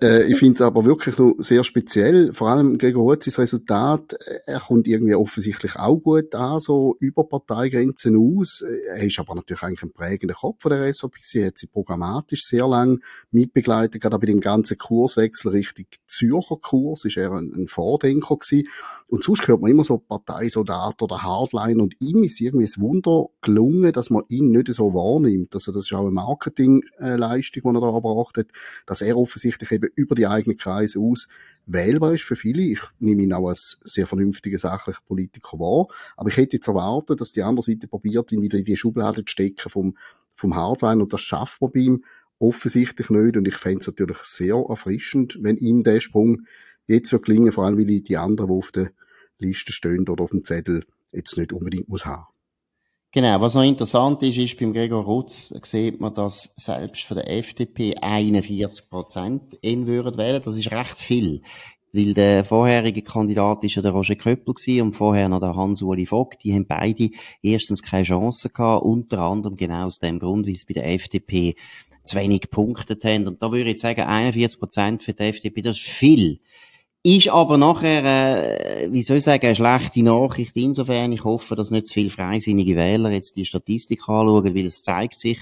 Äh, 0.00 0.30
ich 0.30 0.38
finde 0.38 0.54
es 0.54 0.60
aber 0.60 0.84
wirklich 0.84 1.18
noch 1.18 1.34
sehr 1.38 1.64
speziell, 1.64 2.32
vor 2.32 2.50
allem 2.50 2.78
Gregor 2.78 3.02
Rutzis 3.02 3.36
Resultat, 3.40 4.12
äh, 4.12 4.38
er 4.46 4.60
kommt 4.60 4.86
irgendwie 4.86 5.16
offensichtlich 5.16 5.74
auch 5.74 5.96
gut 5.96 6.36
an, 6.36 6.60
so 6.60 6.94
über 7.00 7.24
Parteigrenzen 7.24 8.16
aus. 8.16 8.62
Er 8.86 9.02
ist 9.02 9.18
aber 9.18 9.34
natürlich 9.34 9.64
eigentlich 9.64 9.82
ein 9.82 9.92
prägender 9.92 10.34
Kopf 10.34 10.62
von 10.62 10.70
der 10.70 10.94
SVP. 10.94 11.18
Sie 11.22 11.44
hat 11.44 11.58
sie 11.58 11.66
programmatisch 11.66 12.44
sehr 12.44 12.68
lang 12.68 13.02
mitbegleitet, 13.32 14.00
gerade 14.00 14.20
bei 14.20 14.26
dem 14.26 14.38
ganzen 14.38 14.78
Kurswechsel 14.78 15.50
Richtung 15.50 15.86
Zürcher 16.06 16.58
Kurs 16.62 17.04
ist 17.04 17.16
er 17.16 17.32
ein, 17.32 17.52
ein 17.56 17.66
Vordenker 17.66 18.36
gewesen. 18.36 18.68
Und 19.08 19.24
sonst 19.24 19.48
hört 19.48 19.60
man 19.60 19.72
immer 19.72 19.82
so 19.82 19.98
Parteisoldat 19.98 21.02
oder 21.02 21.24
Hardline 21.24 21.82
und 21.82 21.96
ihm 21.98 22.22
ist 22.22 22.40
irgendwie 22.40 22.66
ein 22.66 22.80
Wunder, 22.80 22.99
Wunder 23.00 23.28
gelungen, 23.42 23.92
dass 23.92 24.10
man 24.10 24.24
ihn 24.28 24.50
nicht 24.50 24.72
so 24.72 24.92
wahrnimmt. 24.94 25.54
Also 25.54 25.72
das 25.72 25.84
ist 25.84 25.92
auch 25.92 26.00
eine 26.00 26.10
Marketingleistung, 26.10 27.62
die 27.62 27.78
er 27.78 27.80
da 27.80 27.94
erbracht 27.94 28.36
hat, 28.36 28.48
dass 28.86 29.00
er 29.00 29.16
offensichtlich 29.16 29.70
eben 29.72 29.90
über 29.94 30.14
die 30.14 30.26
eigenen 30.26 30.56
Kreise 30.56 31.00
aus 31.00 31.28
wählbar 31.66 32.14
ist 32.14 32.24
für 32.24 32.36
viele. 32.36 32.62
Ich 32.62 32.80
nehme 32.98 33.22
ihn 33.22 33.32
auch 33.32 33.48
als 33.48 33.78
sehr 33.84 34.06
vernünftiger, 34.06 34.58
sachlicher 34.58 35.00
Politiker 35.06 35.58
wahr. 35.58 35.86
Aber 36.16 36.28
ich 36.28 36.36
hätte 36.36 36.56
jetzt 36.56 36.68
erwartet, 36.68 37.20
dass 37.20 37.32
die 37.32 37.42
andere 37.42 37.64
Seite 37.64 37.88
probiert, 37.88 38.32
ihn 38.32 38.42
wieder 38.42 38.58
in 38.58 38.64
die 38.64 38.76
Schublade 38.76 39.24
zu 39.24 39.30
stecken 39.30 39.70
vom, 39.70 39.96
vom 40.34 40.54
Hardline 40.54 41.02
und 41.02 41.12
das 41.12 41.22
schafft 41.22 41.60
man 41.60 41.72
bei 41.72 41.80
ihm 41.80 42.04
offensichtlich 42.38 43.10
nicht. 43.10 43.36
Und 43.36 43.46
ich 43.48 43.56
fände 43.56 43.80
es 43.80 43.86
natürlich 43.86 44.18
sehr 44.18 44.56
erfrischend, 44.68 45.38
wenn 45.40 45.56
ihm 45.56 45.82
der 45.82 46.00
Sprung 46.00 46.42
jetzt 46.86 47.12
wird 47.12 47.24
gelingen, 47.24 47.52
vor 47.52 47.66
allem 47.66 47.78
weil 47.78 48.00
die 48.00 48.16
anderen, 48.16 48.50
die 48.50 48.56
auf 48.56 48.72
der 48.72 48.90
Liste 49.38 49.72
stehen 49.72 50.08
oder 50.08 50.24
auf 50.24 50.30
dem 50.30 50.44
Zettel, 50.44 50.84
jetzt 51.12 51.36
nicht 51.36 51.52
unbedingt 51.52 51.88
muss 51.88 52.06
haben. 52.06 52.29
Genau, 53.12 53.40
was 53.40 53.54
noch 53.54 53.64
interessant 53.64 54.22
ist, 54.22 54.36
ist, 54.36 54.56
beim 54.56 54.72
Gregor 54.72 55.02
Rutz 55.02 55.52
sieht 55.64 56.00
man, 56.00 56.14
dass 56.14 56.54
selbst 56.56 57.02
von 57.02 57.16
der 57.16 57.28
FDP 57.28 57.96
41 57.96 58.88
Prozent 58.88 59.58
ihn 59.62 59.88
würden 59.88 60.16
wählen. 60.16 60.40
Das 60.40 60.56
ist 60.56 60.70
recht 60.70 60.96
viel. 60.96 61.42
Weil 61.92 62.14
der 62.14 62.44
vorherige 62.44 63.02
Kandidat 63.02 63.64
ist 63.64 63.74
ja 63.74 63.82
der 63.82 63.90
Roger 63.90 64.14
Köppel 64.14 64.54
und 64.80 64.92
vorher 64.92 65.28
noch 65.28 65.40
der 65.40 65.56
Hans-Uli 65.56 66.06
Vogt. 66.06 66.44
Die 66.44 66.54
haben 66.54 66.68
beide 66.68 67.10
erstens 67.42 67.82
keine 67.82 68.04
Chance 68.04 68.48
gehabt, 68.50 68.84
unter 68.84 69.18
anderem 69.22 69.56
genau 69.56 69.86
aus 69.86 69.98
dem 69.98 70.20
Grund, 70.20 70.46
weil 70.46 70.54
sie 70.54 70.66
bei 70.66 70.74
der 70.74 70.88
FDP 70.92 71.56
zu 72.04 72.16
wenig 72.16 72.48
Punkte 72.52 72.96
haben. 73.02 73.26
Und 73.26 73.42
da 73.42 73.50
würde 73.50 73.70
ich 73.70 73.80
sagen, 73.80 74.02
41 74.02 74.60
Prozent 74.60 75.02
für 75.02 75.14
die 75.14 75.24
FDP, 75.24 75.62
das 75.62 75.78
ist 75.78 75.88
viel. 75.88 76.38
Ist 77.02 77.28
aber 77.28 77.56
nachher, 77.56 78.04
äh, 78.04 78.92
wie 78.92 79.02
soll 79.02 79.18
ich 79.18 79.24
sagen, 79.24 79.46
eine 79.46 79.54
schlechte 79.54 80.02
Nachricht 80.02 80.54
insofern. 80.56 81.12
Ich 81.12 81.24
hoffe, 81.24 81.56
dass 81.56 81.70
nicht 81.70 81.86
zu 81.86 81.94
viele 81.94 82.10
freisinnige 82.10 82.76
Wähler 82.76 83.10
jetzt 83.10 83.36
die 83.36 83.46
Statistik 83.46 84.00
anschauen, 84.06 84.54
weil 84.54 84.66
es 84.66 84.82
zeigt 84.82 85.18
sich 85.18 85.38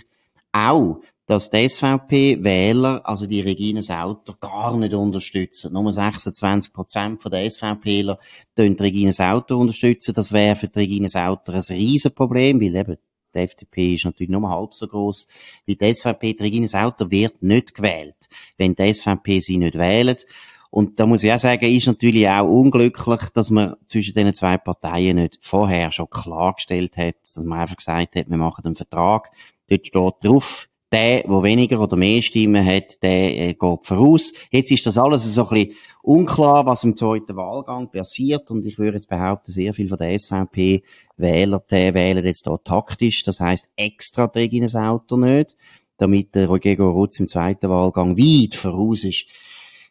auch, 0.52 1.00
dass 1.26 1.50
die 1.50 1.68
SVP-Wähler, 1.68 3.02
also 3.04 3.26
die 3.26 3.40
Regine 3.40 3.82
Sauter, 3.82 4.36
gar 4.40 4.76
nicht 4.76 4.94
unterstützen. 4.94 5.72
Nur 5.72 5.92
26 5.92 6.72
Prozent 6.72 7.20
der 7.24 7.50
SVPler 7.50 8.20
die 8.56 8.68
Regine 8.68 9.12
Sauter 9.12 9.56
unterstützen. 9.56 10.14
Das 10.14 10.32
wäre 10.32 10.54
für 10.54 10.68
die 10.68 10.78
Regine 10.78 11.08
Sauter 11.08 11.54
ein 11.54 11.60
Riesenproblem, 11.60 12.60
weil 12.60 12.76
eben 12.76 12.96
die 13.34 13.38
FDP 13.40 13.94
ist 13.96 14.04
natürlich 14.04 14.30
nur 14.30 14.48
halb 14.48 14.74
so 14.74 14.86
groß 14.86 15.26
wie 15.66 15.76
die 15.76 15.92
SVP. 15.92 16.34
Die 16.34 16.42
Regine 16.44 16.68
Sauter 16.68 17.10
wird 17.10 17.42
nicht 17.42 17.74
gewählt, 17.74 18.16
wenn 18.56 18.76
die 18.76 18.94
SVP 18.94 19.40
sie 19.40 19.58
nicht 19.58 19.76
wählt. 19.76 20.24
Und 20.70 21.00
da 21.00 21.06
muss 21.06 21.24
ich 21.24 21.32
auch 21.32 21.38
sagen, 21.38 21.64
ist 21.64 21.86
natürlich 21.86 22.28
auch 22.28 22.46
unglücklich, 22.46 23.20
dass 23.32 23.50
man 23.50 23.76
zwischen 23.88 24.14
den 24.14 24.34
zwei 24.34 24.58
Parteien 24.58 25.16
nicht 25.16 25.38
vorher 25.40 25.90
schon 25.92 26.10
klargestellt 26.10 26.96
hat, 26.96 27.16
dass 27.22 27.36
man 27.42 27.60
einfach 27.60 27.76
gesagt 27.76 28.16
hat, 28.16 28.28
wir 28.28 28.36
machen 28.36 28.64
einen 28.64 28.76
Vertrag. 28.76 29.30
Dort 29.68 29.86
steht 29.86 30.14
drauf, 30.22 30.68
der, 30.92 31.22
der 31.22 31.42
weniger 31.42 31.80
oder 31.80 31.96
mehr 31.96 32.22
Stimmen 32.22 32.64
hat, 32.64 33.02
der 33.02 33.48
äh, 33.48 33.54
geht 33.54 33.84
voraus. 33.84 34.32
Jetzt 34.50 34.70
ist 34.70 34.86
das 34.86 34.98
alles 34.98 35.24
so 35.24 35.48
ein 35.48 35.54
bisschen 35.54 35.76
unklar, 36.02 36.64
was 36.66 36.84
im 36.84 36.96
zweiten 36.96 37.36
Wahlgang 37.36 37.90
passiert. 37.90 38.50
Und 38.50 38.64
ich 38.66 38.78
würde 38.78 38.96
jetzt 38.96 39.08
behaupten, 39.08 39.52
sehr 39.52 39.74
viel 39.74 39.88
von 39.88 39.98
der 39.98 40.18
SVP-Wähler, 40.18 41.62
wählen 41.70 42.24
jetzt 42.24 42.46
da 42.46 42.56
taktisch. 42.58 43.22
Das 43.22 43.40
heisst, 43.40 43.68
extra 43.76 44.28
trägt 44.28 44.62
das 44.62 44.76
Auto 44.76 45.16
nicht, 45.16 45.56
damit 45.98 46.34
der 46.34 46.48
Roger 46.48 46.76
Rutz 46.78 47.20
im 47.20 47.26
zweiten 47.26 47.68
Wahlgang 47.68 48.16
weit 48.16 48.54
voraus 48.54 49.04
ist 49.04 49.26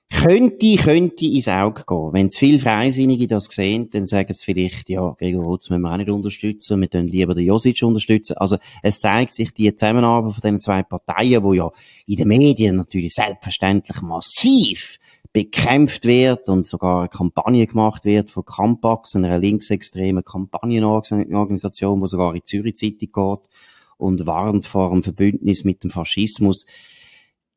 könnte, 0.09 0.75
könnte 0.77 1.25
ins 1.25 1.47
Auge 1.47 1.83
gehen. 1.87 2.13
Wenn 2.13 2.27
es 2.27 2.37
viele 2.37 2.59
Freisinnige 2.59 3.27
das 3.27 3.45
sehen, 3.45 3.89
dann 3.89 4.07
sagen 4.07 4.33
sie 4.33 4.43
vielleicht, 4.43 4.89
ja, 4.89 5.15
Gregor 5.19 5.43
Rutz 5.43 5.69
müssen 5.69 5.81
wir 5.81 5.91
auch 5.91 5.97
nicht 5.97 6.09
unterstützen, 6.09 6.81
wir 6.81 6.89
tun 6.89 7.07
lieber 7.07 7.35
den 7.35 7.45
Josic 7.45 7.83
unterstützen. 7.83 8.37
Also, 8.37 8.57
es 8.81 8.99
zeigt 8.99 9.33
sich 9.33 9.53
die 9.53 9.75
Zusammenarbeit 9.75 10.33
von 10.33 10.41
diesen 10.41 10.59
zwei 10.59 10.83
Parteien, 10.83 11.43
wo 11.43 11.53
ja 11.53 11.69
in 12.05 12.15
den 12.15 12.27
Medien 12.27 12.77
natürlich 12.77 13.13
selbstverständlich 13.13 14.01
massiv 14.01 14.97
bekämpft 15.33 16.05
wird 16.05 16.47
und 16.49 16.65
sogar 16.65 17.01
eine 17.01 17.09
Kampagne 17.09 17.67
gemacht 17.67 18.05
wird 18.05 18.31
von 18.31 18.45
Campax, 18.45 19.15
einer 19.15 19.37
linksextremen 19.37 20.23
Kampagnenorganisation, 20.23 22.01
die 22.01 22.07
sogar 22.07 22.29
in 22.33 22.39
die 22.39 22.43
Zürich 22.43 22.75
Zeitung 22.77 23.11
geht 23.11 23.49
und 23.97 24.25
warnt 24.25 24.65
vor 24.65 24.91
einem 24.91 25.03
Verbündnis 25.03 25.63
mit 25.63 25.83
dem 25.83 25.89
Faschismus. 25.89 26.65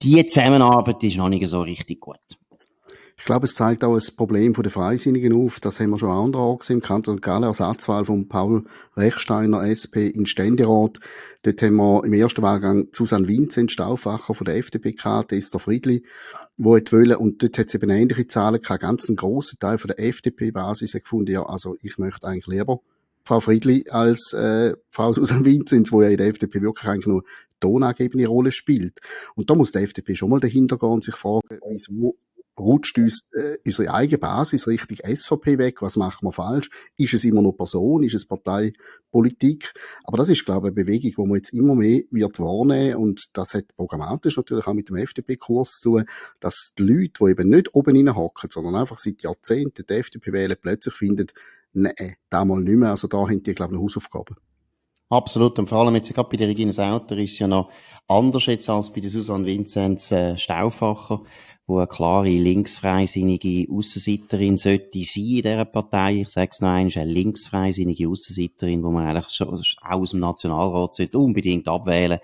Die 0.03 0.27
Zusammenarbeit 0.27 1.03
ist 1.05 1.17
noch 1.17 1.29
nicht 1.29 1.47
so 1.49 1.63
richtig 1.63 2.01
gut. 2.01 2.19
Ich 3.21 3.27
glaube, 3.27 3.45
es 3.45 3.55
zeigt 3.55 3.85
auch 3.85 3.95
ein 3.95 4.17
Problem 4.17 4.55
der 4.55 4.71
Freisinnigen 4.71 5.35
auf. 5.35 5.61
Das 5.61 5.79
haben 5.79 5.91
wir 5.91 5.99
schon 5.99 6.11
andere 6.11 6.57
gesehen. 6.57 6.77
Im 6.77 6.83
Kanton 6.83 7.21
Gallen 7.21 7.43
Ersatzwahl 7.43 8.07
von 8.07 8.29
Paul 8.29 8.65
Rechsteiner, 8.97 9.63
SP, 9.69 10.09
in 10.09 10.25
Ständerat. 10.25 10.99
Dort 11.43 11.63
haben 11.63 11.77
wir 11.77 12.03
im 12.05 12.15
ersten 12.15 12.41
Wahlgang 12.41 12.89
Susanne 12.93 13.29
Vincent, 13.29 13.71
Stauffacher 13.73 14.35
von 14.35 14.47
der 14.47 14.57
FDP 14.57 14.93
gehabt, 14.93 15.33
Esther 15.33 15.59
Friedli, 15.59 16.03
wo 16.57 16.71
wollen. 16.73 17.17
Und 17.17 17.43
dort 17.43 17.59
hat 17.59 17.67
es 17.67 17.75
eben 17.75 17.91
ähnliche 17.91 18.27
Zahlen 18.27 18.63
gehabt. 18.63 18.81
Ganz 18.81 19.07
ein 19.11 19.17
grosser 19.17 19.59
Teil 19.59 19.77
von 19.77 19.89
der 19.89 20.01
FDP-Basis 20.01 20.93
gefunden, 20.93 21.31
ja, 21.31 21.45
also 21.45 21.77
ich 21.83 21.99
möchte 21.99 22.27
eigentlich 22.27 22.47
lieber 22.47 22.81
Frau 23.27 23.41
Friedli 23.41 23.85
als 23.91 24.33
äh, 24.33 24.75
Frau 24.89 25.13
Susanne 25.13 25.45
Vinzenz, 25.45 25.93
wo 25.93 26.01
ja 26.01 26.09
in 26.09 26.17
der 26.17 26.29
FDP 26.29 26.63
wirklich 26.63 26.89
eigentlich 26.89 27.07
nur 27.07 27.25
tonangebende 27.61 28.27
Rolle 28.27 28.51
spielt. 28.51 28.99
Und 29.35 29.51
da 29.51 29.55
muss 29.55 29.73
die 29.73 29.79
FDP 29.81 30.17
schon 30.17 30.31
mal 30.31 30.41
dahinter 30.41 30.79
gehen 30.79 30.89
und 30.89 31.05
sich 31.05 31.15
fragen, 31.15 31.61
wieso 31.69 32.17
rutscht 32.59 32.99
uns 32.99 33.29
äh, 33.33 33.59
unsere 33.65 33.93
eigene 33.93 34.19
Basis 34.19 34.67
Richtung 34.67 34.99
SVP 35.05 35.59
weg? 35.59 35.83
Was 35.83 35.97
machen 35.97 36.27
wir 36.27 36.33
falsch? 36.33 36.71
Ist 36.97 37.15
es 37.15 37.25
immer 37.25 37.43
noch 37.43 37.53
Person? 37.53 38.03
Ist 38.03 38.15
es 38.15 38.27
Parteipolitik? 38.27 39.73
Aber 40.05 40.19
das 40.19 40.29
ist, 40.29 40.45
glaube 40.45 40.69
ich, 40.69 40.73
eine 40.75 40.85
Bewegung, 40.85 41.13
die 41.17 41.29
man 41.29 41.37
jetzt 41.37 41.53
immer 41.53 41.75
mehr 41.75 42.03
wird 42.11 42.39
wahrnehmen 42.41 42.97
und 42.97 43.31
das 43.35 43.55
hat 43.55 43.75
programmatisch 43.77 44.37
natürlich 44.37 44.67
auch 44.67 44.75
mit 44.75 44.89
dem 44.89 44.97
FDP-Kurs 44.97 45.81
zu 45.81 45.91
tun, 45.91 46.05
dass 46.41 46.73
die 46.79 46.83
Leute, 46.83 47.13
die 47.21 47.31
eben 47.31 47.49
nicht 47.49 47.75
oben 47.75 48.15
hocken, 48.15 48.51
sondern 48.51 48.77
einfach 48.77 48.99
seit 48.99 49.23
Jahrzehnten 49.23 49.85
die 49.89 49.95
FDP 49.95 50.33
wählen, 50.33 50.57
plötzlich 50.61 50.95
finden, 50.95 51.27
nein, 51.73 52.15
da 52.29 52.45
mal 52.45 52.61
nicht 52.61 52.77
mehr. 52.77 52.91
Also 52.91 53.09
da 53.09 53.19
haben 53.19 53.43
die, 53.43 53.55
glaube 53.55 53.73
ich, 53.73 53.79
eine 53.79 53.85
Hausaufgabe. 53.85 54.37
Absolut. 55.11 55.59
Und 55.59 55.69
vor 55.69 55.79
allem 55.79 55.95
jetzt 55.97 56.13
gerade 56.15 56.29
bei 56.29 56.37
der 56.37 56.47
Regina 56.47 56.73
Sauter 56.73 57.17
ist 57.19 57.33
es 57.33 57.39
ja 57.41 57.49
noch 57.49 57.71
anders 58.07 58.47
jetzt 58.47 58.71
als 58.71 58.93
bei 58.93 59.01
der 59.01 59.11
Susanne 59.11 59.45
Vinzenz 59.45 60.13
äh, 60.13 60.37
Stauffacher 60.37 61.23
wo 61.71 61.79
eine 61.79 61.87
klare 61.87 62.29
linksfreisinnige 62.29 63.73
Aussenseiterin 63.73 64.57
sollte 64.57 65.03
sein 65.05 65.25
in 65.25 65.43
dieser 65.43 65.65
Partei. 65.65 66.23
Ich 66.23 66.29
sage 66.29 66.51
es 66.51 66.61
noch 66.61 66.69
einmal, 66.69 66.93
eine 66.95 67.13
linksfreisinnige 67.13 68.09
Aussenseiterin, 68.09 68.83
wo 68.83 68.91
man 68.91 69.07
eigentlich 69.07 69.31
schon 69.31 69.49
aus 69.49 70.11
dem 70.11 70.21
Nationalrat 70.21 70.95
sollte 70.95 71.17
unbedingt 71.17 71.69
abwählen. 71.69 72.19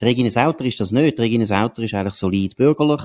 Die 0.00 0.04
Regine 0.04 0.30
Sauter 0.30 0.64
ist 0.64 0.80
das 0.80 0.92
nicht. 0.92 1.18
Die 1.18 1.22
Regine 1.22 1.46
Sauter 1.46 1.82
ist 1.82 1.94
eigentlich 1.94 2.14
solid 2.14 2.56
bürgerlich, 2.56 3.02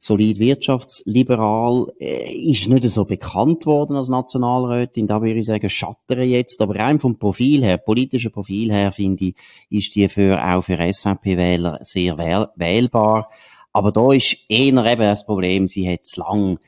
solid 0.00 0.38
wirtschaftsliberal, 0.38 1.92
äh, 2.00 2.32
ist 2.32 2.68
nicht 2.68 2.88
so 2.88 3.04
bekannt 3.04 3.66
worden 3.66 3.96
als 3.96 4.08
Nationalrätin. 4.08 5.06
Da 5.06 5.22
würde 5.22 5.38
ich 5.38 5.46
sagen, 5.46 5.70
schattere 5.70 6.24
jetzt. 6.24 6.60
Aber 6.60 6.74
rein 6.74 6.98
vom 6.98 7.18
Profil 7.18 7.62
her, 7.62 7.78
politischen 7.78 8.32
Profil 8.32 8.72
her, 8.72 8.90
finde 8.90 9.26
ich, 9.26 9.36
ist 9.68 9.94
die 9.94 10.08
für, 10.08 10.44
auch 10.44 10.62
für 10.62 10.78
SVP-Wähler 10.78 11.78
sehr 11.82 12.18
wählbar. 12.18 13.30
Aber 13.72 13.92
da 13.92 14.12
ist 14.12 14.36
eher 14.48 14.84
eben 14.84 15.00
das 15.00 15.24
Problem, 15.24 15.68
sie 15.68 15.90
hat 15.90 16.04
zu 16.04 16.20
lang 16.20 16.58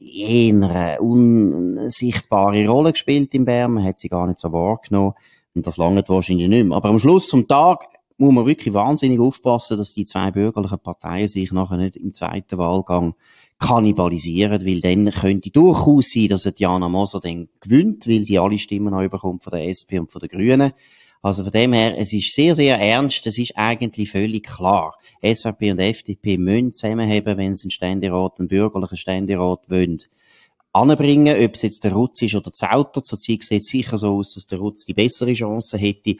eher 0.00 0.54
eine 0.54 1.00
unsichtbare 1.00 2.66
Rolle 2.66 2.92
gespielt 2.92 3.34
in 3.34 3.44
Bern, 3.44 3.74
man 3.74 3.84
hat 3.84 4.00
sie 4.00 4.08
gar 4.08 4.26
nicht 4.26 4.38
so 4.38 4.52
wahrgenommen. 4.52 5.14
Und 5.54 5.66
das 5.66 5.76
lange 5.78 6.04
wahrscheinlich 6.06 6.48
nicht 6.48 6.66
mehr. 6.66 6.76
Aber 6.76 6.90
am 6.90 7.00
Schluss 7.00 7.28
vom 7.28 7.48
Tag 7.48 7.86
muss 8.18 8.32
man 8.32 8.46
wirklich 8.46 8.74
wahnsinnig 8.74 9.18
aufpassen, 9.18 9.78
dass 9.78 9.94
die 9.94 10.04
zwei 10.04 10.30
bürgerlichen 10.30 10.78
Parteien 10.78 11.26
sich 11.26 11.52
nachher 11.52 11.78
nicht 11.78 11.96
im 11.96 12.12
zweiten 12.12 12.58
Wahlgang 12.58 13.14
kannibalisieren, 13.58 14.64
weil 14.64 14.80
dann 14.80 15.10
könnte 15.10 15.50
durchaus 15.50 16.10
sein, 16.10 16.28
dass 16.28 16.42
Diana 16.42 16.88
Moser 16.88 17.20
dann 17.20 17.48
gewinnt, 17.60 18.06
weil 18.06 18.24
sie 18.24 18.38
alle 18.38 18.58
Stimmen 18.58 18.94
auch 18.94 19.08
bekommt 19.08 19.42
von 19.42 19.52
der 19.52 19.68
SP 19.68 19.98
und 19.98 20.10
von 20.10 20.20
den 20.20 20.28
Grünen. 20.28 20.72
Also 21.22 21.42
von 21.42 21.52
dem 21.52 21.74
her, 21.74 21.98
es 21.98 22.12
ist 22.12 22.34
sehr, 22.34 22.54
sehr 22.54 22.78
ernst, 22.78 23.26
es 23.26 23.36
ist 23.36 23.56
eigentlich 23.56 24.10
völlig 24.10 24.46
klar. 24.46 24.96
SVP 25.22 25.72
und 25.72 25.78
FDP 25.78 26.38
müssen 26.38 26.72
zusammenheben, 26.72 27.36
wenn 27.36 27.54
sie 27.54 27.66
einen 27.66 27.70
Ständerat, 27.70 28.38
einen 28.38 28.48
bürgerlichen 28.48 28.96
Ständerat 28.96 29.68
wollen 29.68 29.98
anbringen, 30.72 31.36
ob 31.44 31.54
es 31.54 31.62
jetzt 31.62 31.84
der 31.84 31.92
Rutz 31.92 32.22
ist 32.22 32.34
oder 32.34 32.52
Zauter. 32.52 33.02
Zurzeit 33.02 33.42
sieht 33.42 33.62
es 33.62 33.68
sicher 33.68 33.98
so 33.98 34.16
aus, 34.16 34.34
dass 34.34 34.46
der 34.46 34.60
Rutz 34.60 34.84
die 34.84 34.94
bessere 34.94 35.32
Chance 35.32 35.76
hätte. 35.76 36.16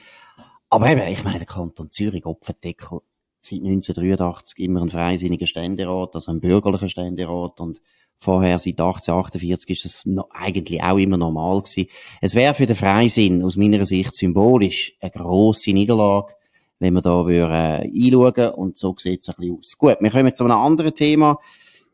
Aber 0.68 0.90
eben, 0.90 1.02
ich 1.08 1.24
meine, 1.24 1.38
der 1.38 1.46
Kanton 1.46 1.90
Zürich, 1.90 2.26
Opferdeckel, 2.26 3.00
seit 3.40 3.60
1983 3.60 4.58
immer 4.58 4.82
ein 4.82 4.90
freisinniger 4.90 5.46
Ständerat, 5.46 6.14
also 6.14 6.30
ein 6.30 6.40
bürgerlicher 6.40 6.88
Ständerat 6.88 7.60
und 7.60 7.80
Vorher, 8.22 8.58
seit 8.58 8.78
1848, 8.78 9.70
ist 9.70 9.84
das 9.86 10.04
noch, 10.04 10.28
eigentlich 10.30 10.82
auch 10.82 10.98
immer 10.98 11.16
normal 11.16 11.62
gewesen. 11.62 11.88
Es 12.20 12.34
wäre 12.34 12.52
für 12.52 12.66
den 12.66 12.76
Freisinn 12.76 13.42
aus 13.42 13.56
meiner 13.56 13.86
Sicht 13.86 14.14
symbolisch 14.14 14.92
eine 15.00 15.10
grosse 15.10 15.72
Niederlage, 15.72 16.34
wenn 16.80 16.92
wir 16.92 17.00
da 17.00 17.26
würden, 17.26 17.50
äh, 17.50 17.88
einschauen 17.88 18.54
und 18.54 18.76
so 18.76 18.94
sieht 18.98 19.22
es 19.22 19.30
ein 19.30 19.36
bisschen 19.38 19.58
aus. 19.58 19.78
Gut, 19.78 19.96
wir 20.00 20.10
kommen 20.10 20.34
zu 20.34 20.44
einem 20.44 20.58
anderen 20.58 20.94
Thema. 20.94 21.38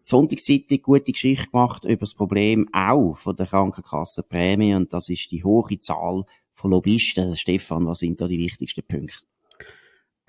Die 0.01 0.09
Sonntagszeitung 0.09 0.83
gute 0.83 1.13
Geschichte 1.13 1.49
gemacht 1.49 1.85
über 1.85 2.01
das 2.01 2.15
Problem 2.15 2.69
auch 2.73 3.17
von 3.17 3.37
der 3.37 3.47
Krankenkassenprämie 3.47 4.75
und 4.75 4.93
das 4.93 5.09
ist 5.09 5.31
die 5.31 5.45
hohe 5.45 5.79
Zahl 5.81 6.25
von 6.55 6.73
Lobbyisten. 6.73 7.37
Stefan, 7.37 7.87
was 7.87 8.01
sind 8.01 8.21
da 8.21 8.27
die 8.27 8.39
wichtigsten 8.39 8.83
Punkte? 8.83 9.25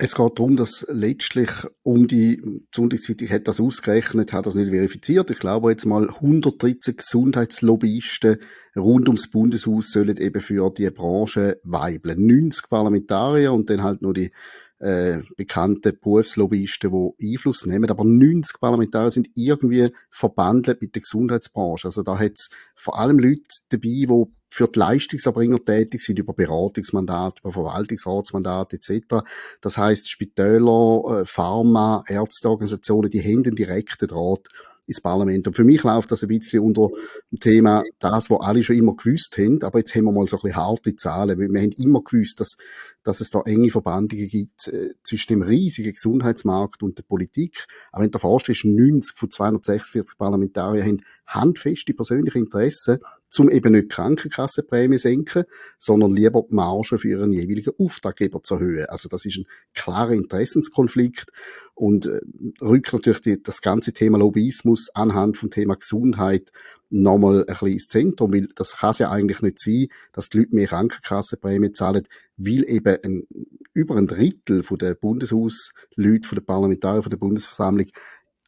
Es 0.00 0.14
geht 0.14 0.38
darum, 0.38 0.56
dass 0.56 0.86
letztlich 0.88 1.50
um 1.82 2.06
die 2.06 2.40
Sonntagszeitung 2.72 3.28
hat 3.30 3.48
das 3.48 3.60
ausgerechnet, 3.60 4.32
hat 4.32 4.46
das 4.46 4.54
nicht 4.54 4.70
verifiziert. 4.70 5.28
Ich 5.32 5.40
glaube 5.40 5.72
jetzt 5.72 5.86
mal 5.86 6.08
113 6.08 6.96
Gesundheitslobbyisten 6.96 8.36
rund 8.76 9.08
ums 9.08 9.28
Bundeshaus 9.28 9.90
sollen 9.90 10.16
eben 10.16 10.40
für 10.40 10.70
die 10.70 10.88
Branche 10.90 11.60
weibeln. 11.64 12.24
90 12.26 12.68
Parlamentarier 12.70 13.52
und 13.52 13.70
dann 13.70 13.82
halt 13.82 14.00
nur 14.00 14.14
die 14.14 14.30
äh, 14.78 15.18
bekannten 15.36 15.98
Berufslobbyisten, 16.00 16.92
die 17.18 17.32
Einfluss 17.32 17.66
nehmen. 17.66 17.90
Aber 17.90 18.04
90 18.04 18.60
Parlamentarier 18.60 19.10
sind 19.10 19.28
irgendwie 19.34 19.90
verbandelt 20.12 20.80
mit 20.80 20.94
der 20.94 21.02
Gesundheitsbranche. 21.02 21.88
Also 21.88 22.04
da 22.04 22.16
hat 22.16 22.34
es 22.36 22.50
vor 22.76 23.00
allem 23.00 23.18
Leute 23.18 23.42
dabei, 23.70 23.80
die 23.82 24.24
für 24.50 24.66
die 24.68 24.78
Leistungserbringer 24.78 25.64
tätig 25.64 26.02
sind 26.02 26.18
über 26.18 26.32
Beratungsmandat, 26.32 27.40
über 27.40 27.52
Verwaltungsratsmandat 27.52 28.72
etc. 28.72 29.24
Das 29.60 29.76
heißt 29.76 30.08
Spitäler, 30.08 31.20
äh, 31.20 31.24
Pharma, 31.24 32.04
Ärzteorganisationen, 32.06 33.10
die 33.10 33.22
haben 33.22 33.44
einen 33.44 33.56
direkten 33.56 34.08
Draht 34.08 34.48
ins 34.88 35.02
Parlament. 35.02 35.46
Und 35.46 35.54
für 35.54 35.64
mich 35.64 35.82
läuft 35.82 36.10
das 36.10 36.22
ein 36.22 36.28
bisschen 36.28 36.60
unter 36.60 36.88
dem 37.30 37.38
Thema 37.38 37.82
das, 37.98 38.30
was 38.30 38.40
alle 38.40 38.62
schon 38.62 38.76
immer 38.76 38.96
gewusst 38.96 39.36
haben, 39.36 39.62
aber 39.62 39.80
jetzt 39.80 39.94
haben 39.94 40.04
wir 40.04 40.12
mal 40.12 40.24
so 40.24 40.38
ein 40.38 40.42
bisschen 40.42 40.56
harte 40.56 40.96
Zahlen. 40.96 41.38
Wir 41.38 41.60
haben 41.60 41.72
immer 41.72 42.02
gewusst, 42.02 42.40
dass, 42.40 42.56
dass 43.02 43.20
es 43.20 43.30
da 43.30 43.42
enge 43.42 43.70
Verbandungen 43.70 44.28
gibt 44.28 44.68
äh, 44.68 44.94
zwischen 45.02 45.34
dem 45.34 45.42
riesigen 45.42 45.92
Gesundheitsmarkt 45.92 46.82
und 46.82 46.96
der 46.96 47.02
Politik. 47.02 47.66
Aber 47.92 48.02
wenn 48.02 48.10
du 48.10 48.16
dir 48.16 48.22
vorstellst, 48.22 48.64
90 48.64 49.14
von 49.14 49.30
246 49.30 50.16
Parlamentarier 50.16 50.84
haben 50.84 51.02
handfeste 51.26 51.92
persönliche 51.92 52.38
Interessen 52.38 52.98
zum 53.28 53.50
eben 53.50 53.72
nicht 53.72 53.84
die 53.84 53.88
Krankenkassenprämie 53.88 54.98
senken, 54.98 55.44
sondern 55.78 56.12
lieber 56.12 56.44
die 56.48 56.54
Marge 56.54 56.98
für 56.98 57.08
ihren 57.08 57.32
jeweiligen 57.32 57.72
Auftraggeber 57.78 58.42
zu 58.42 58.54
erhöhen. 58.54 58.86
Also 58.86 59.08
das 59.08 59.24
ist 59.24 59.38
ein 59.38 59.46
klarer 59.74 60.12
Interessenskonflikt 60.12 61.30
und 61.74 62.06
äh, 62.06 62.20
rückt 62.60 62.92
natürlich 62.92 63.20
die, 63.20 63.42
das 63.42 63.60
ganze 63.60 63.92
Thema 63.92 64.18
Lobbyismus 64.18 64.90
anhand 64.94 65.36
vom 65.36 65.50
Thema 65.50 65.76
Gesundheit 65.76 66.50
nochmal 66.90 67.40
ein 67.40 67.46
bisschen 67.46 67.68
ins 67.68 67.88
Zentrum, 67.88 68.32
weil 68.32 68.48
das 68.54 68.78
kann 68.78 68.90
es 68.90 68.98
ja 68.98 69.10
eigentlich 69.10 69.42
nicht 69.42 69.58
sein, 69.58 69.88
dass 70.12 70.30
die 70.30 70.38
Leute 70.38 70.54
mehr 70.54 70.66
Krankenkassenprämie 70.66 71.72
zahlen, 71.72 72.08
weil 72.36 72.64
eben 72.68 72.96
ein, 73.04 73.26
über 73.74 73.96
ein 73.96 74.06
Drittel 74.06 74.62
von 74.62 74.78
der 74.78 74.94
Bundeshausleute, 74.94 76.26
von 76.26 76.38
den 76.38 76.46
Parlamentariern, 76.46 77.02
von 77.02 77.10
der 77.10 77.18
Bundesversammlung 77.18 77.86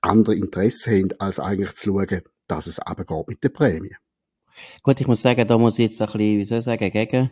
andere 0.01 0.35
Interessen 0.35 0.93
haben, 0.93 1.09
als 1.19 1.39
eigentlich 1.39 1.75
zu 1.75 1.91
schauen, 1.91 2.23
dass 2.47 2.67
es 2.67 2.79
aber 2.79 3.05
geht 3.05 3.29
mit 3.29 3.45
der 3.45 3.51
Prämie. 3.51 3.95
Gut, 4.83 5.01
ich 5.01 5.07
muss 5.07 5.23
sagen, 5.23 5.47
da 5.47 5.59
muss 5.59 5.79
ich 5.79 5.91
jetzt 5.91 6.01
ein 6.01 6.07
bisschen, 6.07 6.39
wie 6.39 6.45
soll 6.45 6.59
ich 6.59 6.65
sagen, 6.65 6.91
gegen, 6.91 7.31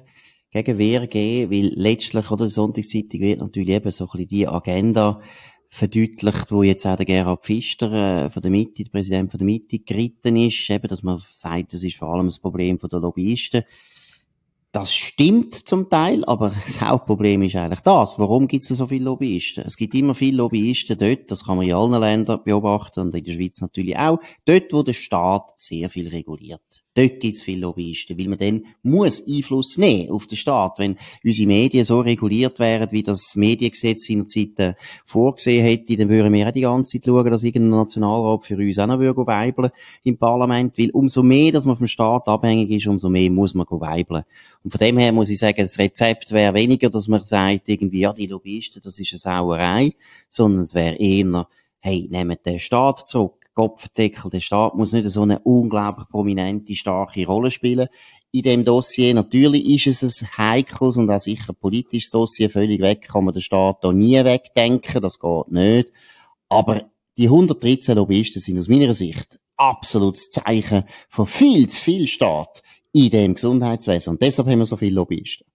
gegen 0.51 0.79
Wehr 0.79 1.07
gehen, 1.07 1.51
weil 1.51 1.73
letztlich, 1.75 2.31
oder, 2.31 2.49
Sonntagszeitung 2.49 3.21
wird 3.21 3.41
natürlich 3.41 3.75
eben 3.75 3.91
so 3.91 4.05
ein 4.05 4.11
bisschen 4.13 4.29
die 4.29 4.49
Agenda 4.49 5.21
verdeutlicht, 5.69 6.51
wo 6.51 6.63
jetzt 6.63 6.87
auch 6.87 6.97
der 6.97 7.07
Gerhard 7.07 7.45
Pfister 7.45 8.25
äh, 8.25 8.31
von 8.31 8.43
der 8.43 8.51
Mitte, 8.51 8.85
der 8.85 8.91
Präsident 8.91 9.31
von 9.31 9.39
der 9.39 9.47
Mitte, 9.47 9.79
geritten 9.79 10.37
ist, 10.37 10.71
eben, 10.71 10.89
dass 10.89 11.03
man 11.03 11.23
sagt, 11.35 11.75
das 11.75 11.85
ist 11.85 11.97
vor 11.97 12.15
allem 12.15 12.27
das 12.27 12.39
Problem 12.39 12.79
der 12.79 13.01
Lobbyisten. 13.01 13.65
Das 14.73 14.93
stimmt 14.93 15.55
zum 15.55 15.89
Teil, 15.89 16.25
aber 16.27 16.53
das 16.67 16.81
Hauptproblem 16.81 17.43
ist 17.43 17.57
eigentlich 17.57 17.81
das. 17.81 18.19
Warum 18.19 18.49
gibt 18.49 18.63
es 18.63 18.69
so 18.69 18.87
viele 18.87 19.05
Lobbyisten? 19.05 19.65
Es 19.65 19.77
gibt 19.77 19.95
immer 19.95 20.15
viele 20.15 20.39
Lobbyisten 20.39 20.99
dort, 20.99 21.31
das 21.31 21.45
kann 21.45 21.57
man 21.57 21.67
in 21.67 21.75
allen 21.75 22.01
Ländern 22.01 22.43
beobachten 22.45 23.01
und 23.01 23.15
in 23.15 23.25
der 23.25 23.33
Schweiz 23.33 23.61
natürlich 23.61 23.97
auch, 23.97 24.19
dort, 24.45 24.73
wo 24.73 24.83
der 24.83 24.93
Staat 24.95 25.53
sehr 25.57 25.89
viel 25.91 26.09
reguliert. 26.09 26.85
Dort 26.99 27.21
gibt's 27.21 27.43
viele 27.43 27.61
Lobbyisten, 27.61 28.19
weil 28.19 28.27
man 28.27 28.39
dann 28.39 28.65
muss 28.83 29.25
Einfluss 29.25 29.79
nehmen 29.79 30.11
auf 30.11 30.27
den 30.27 30.37
Staat. 30.37 30.81
Wenn 30.81 30.97
unsere 31.25 31.47
Medien 31.47 31.85
so 31.85 32.01
reguliert 32.01 32.59
wären, 32.59 32.91
wie 32.91 33.05
das 33.05 33.37
Mediengesetz 33.37 34.09
in 34.09 34.19
der 34.19 34.27
Zeit 34.27 34.59
äh, 34.59 34.75
vorgesehen 35.07 35.65
hätte, 35.65 35.97
dann 35.97 36.09
würden 36.09 36.33
wir 36.33 36.49
auch 36.49 36.53
die 36.53 36.63
ganze 36.63 36.99
Zeit 36.99 37.07
schauen, 37.07 37.31
dass 37.31 37.45
irgendein 37.45 37.79
Nationalrat 37.79 38.45
für 38.45 38.57
uns 38.57 38.81
auch 38.81 38.89
noch 38.89 38.99
weibeln 38.99 39.71
im 40.03 40.19
Parlament, 40.19 40.77
weil 40.77 40.91
umso 40.91 41.23
mehr, 41.23 41.53
dass 41.53 41.67
man 41.67 41.77
vom 41.77 41.87
Staat 41.87 42.27
abhängig 42.27 42.69
ist, 42.73 42.89
umso 42.89 43.09
mehr 43.09 43.31
muss 43.31 43.55
man 43.55 43.65
weibeln. 43.71 44.25
Und 44.65 44.73
von 44.73 44.79
dem 44.81 44.99
her 44.99 45.13
muss 45.13 45.31
ich 45.31 45.39
sagen, 45.39 45.63
das 45.63 45.79
Rezept 45.79 46.33
wäre 46.33 46.55
weniger, 46.55 46.91
dass 46.91 47.07
man 47.07 47.21
sagt, 47.21 47.69
irgendwie, 47.69 48.01
ja, 48.01 48.13
die 48.13 48.27
Lobbyisten, 48.27 48.83
das 48.83 48.99
ist 48.99 49.13
eine 49.13 49.21
Sauerei, 49.21 49.93
sondern 50.31 50.63
es 50.63 50.75
wäre 50.75 50.97
eher, 50.97 51.47
hey, 51.79 52.09
nehmt 52.11 52.45
den 52.45 52.59
Staat 52.59 53.07
zurück 53.07 53.48
Kopfdeckel. 53.59 54.31
Der 54.31 54.39
Staat 54.39 54.77
muss 54.77 54.93
nicht 54.93 55.11
so 55.11 55.23
eine 55.23 55.41
unglaublich 55.41 56.09
prominente, 56.09 56.77
starke 56.77 57.27
Rolle 57.27 57.51
spielen. 57.51 57.89
In 58.31 58.43
dem 58.43 58.65
Dossier, 58.65 59.13
natürlich 59.13 59.85
ist 59.85 60.05
es 60.05 60.23
ein 60.23 60.39
heikles 60.39 60.97
und 60.97 61.11
auch 61.11 61.19
sicher 61.19 61.55
politisches 61.55 62.11
Dossier. 62.11 62.51
Völlig 62.51 62.81
weg 62.81 63.09
kann 63.09 63.25
man 63.25 63.35
den 63.35 63.43
Staat 63.43 63.79
da 63.83 63.93
nie 63.93 64.25
wegdenken. 64.25 65.03
Das 65.03 65.19
geht 65.19 65.49
nicht. 65.51 65.91
Aber 66.49 66.89
die 67.17 67.25
113 67.25 67.97
Lobbyisten 67.97 68.41
sind 68.41 68.61
aus 68.61 68.69
meiner 68.69 68.95
Sicht 68.95 69.41
absolutes 69.57 70.31
Zeichen 70.31 70.85
von 71.09 71.27
viel 71.27 71.69
zu 71.69 71.83
viel 71.83 72.07
Staat 72.07 72.63
in 72.93 73.11
dem 73.11 73.35
Gesundheitswesen. 73.35 74.13
Und 74.13 74.23
deshalb 74.23 74.47
haben 74.47 74.61
wir 74.61 74.67
so 74.67 74.77
viele 74.77 74.95
Lobbyisten. 74.95 75.48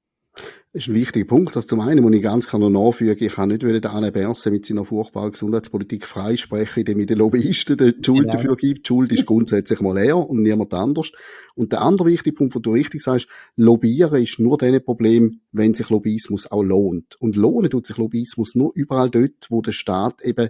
Das 0.76 0.88
ist 0.88 0.90
ein 0.90 0.96
wichtiger 0.96 1.28
Punkt. 1.28 1.56
Das 1.56 1.68
zum 1.68 1.82
einen 1.82 2.02
muss 2.02 2.16
ich 2.16 2.24
ganz 2.24 2.48
klar 2.48 2.68
nachfügen, 2.68 3.16
ich 3.24 3.36
kann 3.36 3.50
nicht 3.50 3.62
den 3.62 3.86
Alain 3.86 4.12
Berset 4.12 4.52
mit 4.52 4.66
seiner 4.66 4.84
furchtbaren 4.84 5.30
Gesundheitspolitik 5.30 6.04
freisprechen, 6.04 6.80
indem 6.80 7.00
ich 7.00 7.06
den 7.06 7.20
Lobbyisten 7.20 7.78
die 7.78 7.94
Schuld 8.04 8.22
genau. 8.22 8.32
dafür 8.32 8.56
gibt. 8.56 8.80
Die 8.80 8.88
Schuld 8.88 9.12
ist 9.12 9.28
grundsätzlich 9.28 9.82
mal 9.82 10.00
er 10.00 10.18
und 10.18 10.42
niemand 10.42 10.74
anders. 10.74 11.12
Und 11.54 11.74
der 11.74 11.84
andere 11.84 12.08
wichtige 12.10 12.36
Punkt, 12.36 12.56
wo 12.56 12.60
du 12.60 12.72
richtig 12.72 13.04
sagst, 13.04 13.28
Lobbyieren 13.56 14.24
ist 14.24 14.40
nur 14.40 14.58
dann 14.58 14.74
ein 14.74 14.84
Problem, 14.84 15.42
wenn 15.52 15.76
sich 15.76 15.92
Lobbyismus 15.92 16.52
auch 16.52 16.64
lohnt. 16.64 17.18
Und 17.20 17.36
lohnen 17.36 17.70
tut 17.70 17.86
sich 17.86 17.98
Lobbyismus 17.98 18.56
nur 18.56 18.72
überall 18.74 19.12
dort, 19.12 19.46
wo 19.50 19.62
der 19.62 19.74
Staat 19.74 20.24
eben 20.24 20.50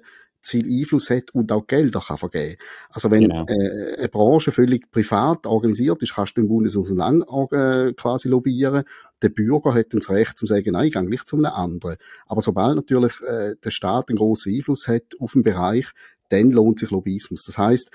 viel 0.50 0.79
Einfluss 0.79 1.09
hat 1.09 1.31
und 1.33 1.51
auch 1.51 1.67
Gelder 1.67 2.01
kann 2.05 2.17
vergeben. 2.17 2.57
Also 2.89 3.12
wenn 3.12 3.29
genau. 3.29 3.45
äh, 3.47 3.97
eine 3.97 4.09
Branche 4.09 4.51
völlig 4.51 4.91
privat 4.91 5.45
organisiert 5.45 6.01
ist, 6.01 6.15
kannst 6.15 6.38
du 6.38 6.41
im 6.41 6.47
Bundeshaus 6.47 6.89
lang 6.91 7.21
äh, 7.51 7.93
quasi 7.93 8.29
lobbyieren. 8.29 8.83
Der 9.21 9.29
Bürger 9.29 9.73
hat 9.73 9.93
dann 9.93 10.00
das 10.00 10.09
Recht 10.09 10.38
zu 10.38 10.45
sagen, 10.45 10.71
nein, 10.71 10.88
ich 10.88 10.93
gehe 10.93 11.05
gleich 11.05 11.23
zu 11.25 11.38
einem 11.38 11.45
anderen. 11.45 11.97
Aber 12.25 12.41
sobald 12.41 12.75
natürlich 12.75 13.21
äh, 13.21 13.55
der 13.63 13.71
Staat 13.71 14.09
einen 14.09 14.17
grossen 14.17 14.53
Einfluss 14.53 14.88
hat 14.88 15.03
auf 15.19 15.33
den 15.33 15.43
Bereich, 15.43 15.91
dann 16.29 16.51
lohnt 16.51 16.79
sich 16.79 16.91
Lobbyismus. 16.91 17.45
Das 17.45 17.57
heißt, 17.57 17.91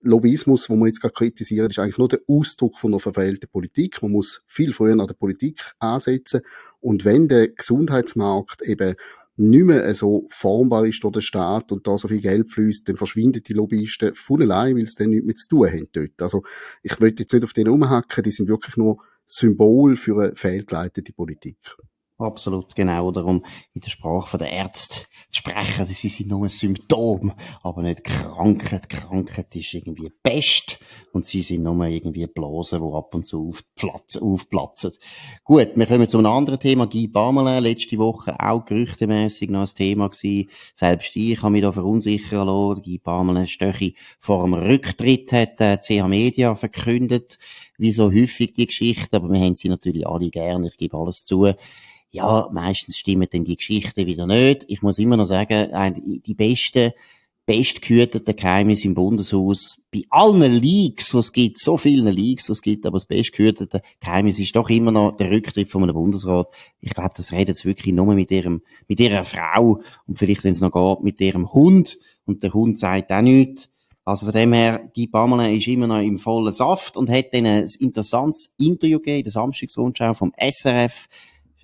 Lobbyismus, 0.00 0.70
wo 0.70 0.76
man 0.76 0.86
jetzt 0.88 1.00
gerade 1.00 1.14
kritisiert, 1.14 1.70
ist 1.70 1.78
eigentlich 1.78 1.98
nur 1.98 2.08
der 2.08 2.20
Ausdruck 2.28 2.78
von 2.78 2.92
einer 2.92 3.00
verfehlten 3.00 3.48
Politik. 3.48 4.00
Man 4.02 4.12
muss 4.12 4.42
viel 4.46 4.72
früher 4.72 4.92
an 4.92 5.06
der 5.06 5.14
Politik 5.14 5.72
ansetzen. 5.80 6.42
Und 6.80 7.04
wenn 7.04 7.26
der 7.26 7.48
Gesundheitsmarkt 7.48 8.62
eben 8.62 8.94
nicht 9.38 9.64
mehr 9.64 9.94
so 9.94 10.26
formbar 10.30 10.84
ist 10.86 11.02
durch 11.04 11.12
den 11.12 11.22
Staat 11.22 11.70
und 11.70 11.86
da 11.86 11.96
so 11.96 12.08
viel 12.08 12.20
Geld 12.20 12.50
fließt, 12.50 12.88
dann 12.88 12.96
verschwinden 12.96 13.42
die 13.42 13.52
Lobbyisten 13.52 14.14
von 14.14 14.42
allein, 14.42 14.76
weil 14.76 14.86
sie 14.86 14.96
dann 14.96 15.10
nichts 15.10 15.26
mehr 15.26 15.34
zu 15.36 15.48
tun 15.48 15.68
haben 15.68 15.88
dort. 15.92 16.22
Also 16.22 16.42
ich 16.82 17.00
will 17.00 17.14
jetzt 17.16 17.32
nicht 17.32 17.44
auf 17.44 17.52
den 17.52 17.68
umhacken, 17.68 18.24
die 18.24 18.32
sind 18.32 18.48
wirklich 18.48 18.76
nur 18.76 18.98
Symbol 19.26 19.96
für 19.96 20.20
eine 20.20 20.34
fehlgeleitete 20.34 21.12
Politik. 21.12 21.58
Absolut, 22.20 22.74
genau. 22.74 23.12
Darum 23.12 23.44
in 23.74 23.80
der 23.80 23.90
Sprache 23.90 24.38
der 24.38 24.50
Ärzte 24.50 25.02
zu 25.30 25.38
sprechen, 25.38 25.86
das 25.86 26.00
sind 26.00 26.26
nur 26.26 26.42
ein 26.42 26.48
Symptom, 26.48 27.32
aber 27.62 27.82
nicht 27.82 28.02
Krankheit. 28.02 28.88
Krankheit 28.88 29.54
ist 29.54 29.72
irgendwie 29.72 30.10
Pest 30.10 30.80
und 31.12 31.26
sie 31.26 31.42
sind 31.42 31.62
nur 31.62 31.80
irgendwie 31.86 32.26
Blasen, 32.26 32.80
die 32.80 32.92
ab 32.92 33.14
und 33.14 33.24
zu 33.24 33.48
aufplatzen. 33.48 34.20
aufplatzen. 34.20 34.94
Gut, 35.44 35.68
wir 35.76 35.86
kommen 35.86 36.08
zu 36.08 36.18
einem 36.18 36.26
anderen 36.26 36.58
Thema. 36.58 36.88
Guy 36.88 37.06
Bamelin, 37.06 37.62
letzte 37.62 37.98
Woche 37.98 38.34
auch 38.40 38.64
gerüchtemässig 38.64 39.50
noch 39.50 39.60
ein 39.60 39.74
Thema 39.76 40.08
gewesen. 40.08 40.50
Selbst 40.74 41.14
ich 41.14 41.40
habe 41.40 41.52
mich 41.52 41.62
da 41.62 41.70
verunsichern 41.70 42.48
lassen. 42.48 42.82
Guy 42.82 42.98
Bamelin 42.98 43.46
Stöchi 43.46 43.94
vor 44.18 44.42
dem 44.42 44.54
Rücktritt 44.54 45.30
hat 45.30 45.60
äh, 45.60 45.78
CH 45.78 46.08
Media 46.08 46.56
verkündet, 46.56 47.38
wie 47.76 47.92
so 47.92 48.10
häufig 48.10 48.54
die 48.54 48.66
Geschichte, 48.66 49.16
aber 49.16 49.30
wir 49.30 49.38
haben 49.38 49.54
sie 49.54 49.68
natürlich 49.68 50.04
alle 50.04 50.30
gern, 50.30 50.64
ich 50.64 50.76
gebe 50.76 50.98
alles 50.98 51.24
zu 51.24 51.46
ja, 52.10 52.48
meistens 52.52 52.96
stimmen 52.96 53.28
dann 53.30 53.44
die 53.44 53.56
Geschichten 53.56 54.06
wieder 54.06 54.26
nicht. 54.26 54.64
Ich 54.68 54.82
muss 54.82 54.98
immer 54.98 55.16
noch 55.16 55.26
sagen, 55.26 56.22
die 56.24 56.34
besten, 56.34 56.92
bestgehüteten 57.48 58.36
Geheimnisse 58.36 58.88
im 58.88 58.94
Bundeshaus, 58.94 59.82
bei 59.90 60.02
allen 60.10 60.52
Leaks, 60.52 61.12
die 61.12 61.16
es 61.16 61.32
gibt, 61.32 61.58
so 61.58 61.78
vielen 61.78 62.14
Leaks, 62.14 62.44
die 62.44 62.52
es 62.52 62.60
gibt, 62.60 62.84
aber 62.84 62.96
das 62.96 63.06
bestgehütete 63.06 63.80
Geheimnis 64.00 64.38
ist 64.38 64.54
doch 64.54 64.68
immer 64.68 64.92
noch 64.92 65.16
der 65.16 65.30
Rücktritt 65.30 65.70
von 65.70 65.82
einem 65.82 65.94
Bundesrat. 65.94 66.48
Ich 66.80 66.90
glaube, 66.90 67.12
das 67.16 67.32
redet 67.32 67.56
es 67.56 67.64
wirklich 67.64 67.94
nur 67.94 68.14
mit 68.14 68.30
ihrem, 68.30 68.60
mit 68.86 69.00
ihrer 69.00 69.24
Frau 69.24 69.80
und 70.06 70.18
vielleicht, 70.18 70.44
wenn 70.44 70.52
es 70.52 70.60
noch 70.60 70.72
geht, 70.72 71.04
mit 71.04 71.20
ihrem 71.22 71.50
Hund. 71.52 71.98
Und 72.26 72.42
der 72.42 72.52
Hund 72.52 72.78
sagt 72.78 73.10
auch 73.10 73.22
nichts. 73.22 73.70
Also 74.04 74.26
von 74.26 74.34
dem 74.34 74.52
her, 74.52 74.90
Guy 74.94 75.06
Parmelin 75.06 75.56
ist 75.56 75.68
immer 75.68 75.86
noch 75.86 76.02
im 76.02 76.18
vollen 76.18 76.52
Saft 76.52 76.98
und 76.98 77.08
hat 77.08 77.32
dann 77.32 77.46
ein 77.46 77.68
interessantes 77.78 78.52
Interview 78.58 78.98
gegeben, 78.98 79.24
der 79.24 79.32
Samstagsrundschau 79.32 80.12
vom 80.12 80.34
SRF, 80.38 81.08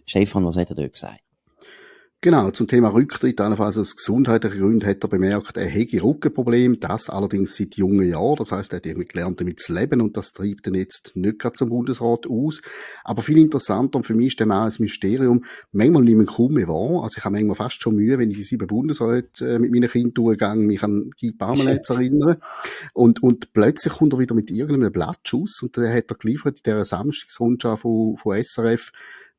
Stefan, 0.06 0.44
was 0.44 0.56
hat 0.56 0.70
er 0.70 0.76
dort 0.76 0.92
gesagt? 0.92 1.24
Genau, 2.24 2.50
zum 2.52 2.66
Thema 2.66 2.88
Rücktritt, 2.88 3.38
allenfalls 3.38 3.76
aus 3.76 3.96
gesundheitlichen 3.96 4.58
Gründen, 4.58 4.86
hat 4.86 5.04
er 5.04 5.08
bemerkt, 5.08 5.58
er 5.58 5.66
hätte 5.66 6.02
Rückenproblem, 6.02 6.80
das 6.80 7.10
allerdings 7.10 7.54
seit 7.54 7.74
jungen 7.74 8.08
Jahren. 8.08 8.36
Das 8.36 8.50
heißt, 8.50 8.72
er 8.72 8.78
hat 8.78 8.86
irgendwie 8.86 9.08
gelernt, 9.08 9.42
damit 9.42 9.60
zu 9.60 9.74
leben 9.74 10.00
und 10.00 10.16
das 10.16 10.32
treibt 10.32 10.66
ihn 10.66 10.72
jetzt 10.72 11.12
nicht 11.16 11.38
gerade 11.38 11.52
zum 11.52 11.68
Bundesrat 11.68 12.26
aus. 12.26 12.62
Aber 13.02 13.20
viel 13.20 13.36
interessanter 13.36 13.96
und 13.98 14.04
für 14.04 14.14
mich 14.14 14.28
ist 14.28 14.40
der 14.40 14.46
Mann 14.46 14.70
ein 14.70 14.74
Mysterium. 14.78 15.44
Manchmal 15.72 16.04
nimmt 16.04 16.16
man 16.16 16.26
kaum 16.26 16.54
mehr 16.54 16.66
wahr. 16.66 17.02
Also 17.02 17.18
ich 17.18 17.24
habe 17.26 17.34
manchmal 17.34 17.56
fast 17.56 17.82
schon 17.82 17.96
Mühe, 17.96 18.18
wenn 18.18 18.30
ich 18.30 18.36
die 18.36 18.42
sieben 18.42 18.68
Bundesräte 18.68 19.46
äh, 19.46 19.58
mit 19.58 19.70
meinen 19.70 19.90
Kindern 19.90 20.14
durchgehe, 20.14 20.56
mich 20.56 20.82
an 20.82 21.10
Guy 21.20 21.32
Parmelin 21.32 21.82
zu 21.82 21.92
erinnern. 21.92 22.36
Und, 22.94 23.22
und 23.22 23.52
plötzlich 23.52 23.92
kommt 23.92 24.14
er 24.14 24.18
wieder 24.18 24.34
mit 24.34 24.50
irgendeinem 24.50 24.92
Blattschuss 24.92 25.60
und 25.60 25.76
der 25.76 25.94
hat 25.94 26.10
er 26.10 26.16
geliefert 26.16 26.56
in 26.56 26.62
dieser 26.64 26.86
Samstagsrundschau 26.86 27.76
von, 27.76 28.16
von 28.16 28.42
SRF 28.42 28.92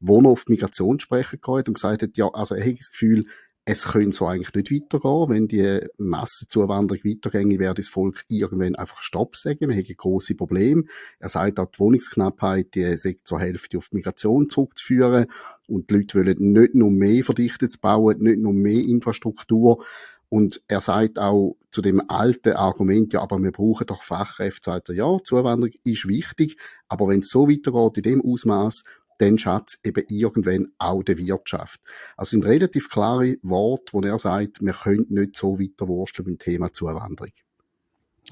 wo 0.08 0.22
er 0.22 0.30
auf 0.30 0.46
die 0.46 0.54
Migration 0.54 1.00
sprechen 1.00 1.39
gehabt 1.41 1.68
und 1.68 1.76
gesagt 1.76 2.02
hat, 2.04 2.18
ja, 2.18 2.28
also 2.30 2.56
er 2.56 2.65
hat 2.65 2.80
das 2.80 2.91
Gefühl, 2.91 3.26
es 3.68 3.86
könnte 3.86 4.15
so 4.15 4.28
eigentlich 4.28 4.54
nicht 4.54 4.72
weitergehen, 4.72 5.30
wenn 5.30 5.48
die 5.48 5.80
Massenzuwanderung 5.98 7.04
weitergänge, 7.04 7.58
werde 7.58 7.82
das 7.82 7.89
Volk 7.89 8.24
irgendwann 8.28 8.76
einfach 8.76 9.02
Stopp 9.02 9.36
sagen. 9.36 9.70
Wir 9.70 9.76
haben 9.76 9.98
grosse 9.98 10.36
Probleme. 10.36 10.84
Er 11.18 11.30
sagt 11.30 11.60
auch, 11.60 11.72
die 11.72 11.80
Wohnungsknappheit, 11.80 12.76
die 12.76 12.96
sei 12.98 13.18
zur 13.24 13.39
Hälfte 13.39 13.80
auf 13.80 13.89
die 13.89 13.96
Migration 13.96 14.52
zurückzuführen. 14.52 15.26
Und 15.68 15.89
die 15.89 15.96
Leute 15.96 16.20
wollen 16.20 16.54
nicht 16.54 16.76
nur 16.76 16.91
mehr 16.91 17.24
verdichtet 17.24 17.82
bauen, 17.82 18.20
nicht 18.20 18.38
nur 18.38 18.54
mehr 18.54 18.84
Infrastruktur. 18.84 19.84
Und 20.30 20.62
er 20.68 20.82
sagt 20.82 21.18
auch 21.18 21.58
zu 21.72 21.82
dem 21.82 22.02
alten 22.08 22.54
Argument, 22.54 23.13
ja, 23.13 23.22
aber 23.22 23.41
wir 23.41 23.52
brauchen 23.52 23.88
doch 23.88 24.04
Fachkräfte, 24.04 24.72
sagt 24.72 24.89
er, 24.89 24.96
ja, 24.96 25.18
Zuwanderung 25.24 25.74
ist 25.84 26.08
wichtig, 26.08 26.58
aber 26.88 27.08
wenn 27.08 27.22
es 27.22 27.30
so 27.30 27.48
weitergeht, 27.48 27.98
in 27.98 28.04
dem 28.04 28.22
Ausmaß, 28.22 28.84
dann 29.17 29.38
schadet 29.38 29.80
eben 29.84 30.04
irgendwann 30.10 30.73
auch 30.78 31.04
der 31.04 31.17
Wirtschaft. 31.17 31.80
Also 32.17 32.32
sind 32.32 32.45
relativ 32.45 32.89
klare 32.89 33.38
Worte, 33.41 33.93
wo 33.93 34.01
er 34.01 34.17
sagt, 34.17 34.62
wir 34.62 34.73
können 34.73 35.08
nicht 35.10 35.36
so 35.38 35.60
weiter 35.60 35.88
wursteln 35.88 36.28
mit 36.30 36.41
dem 36.41 36.54
Thema 36.54 36.73
Zuwanderung. 36.73 37.32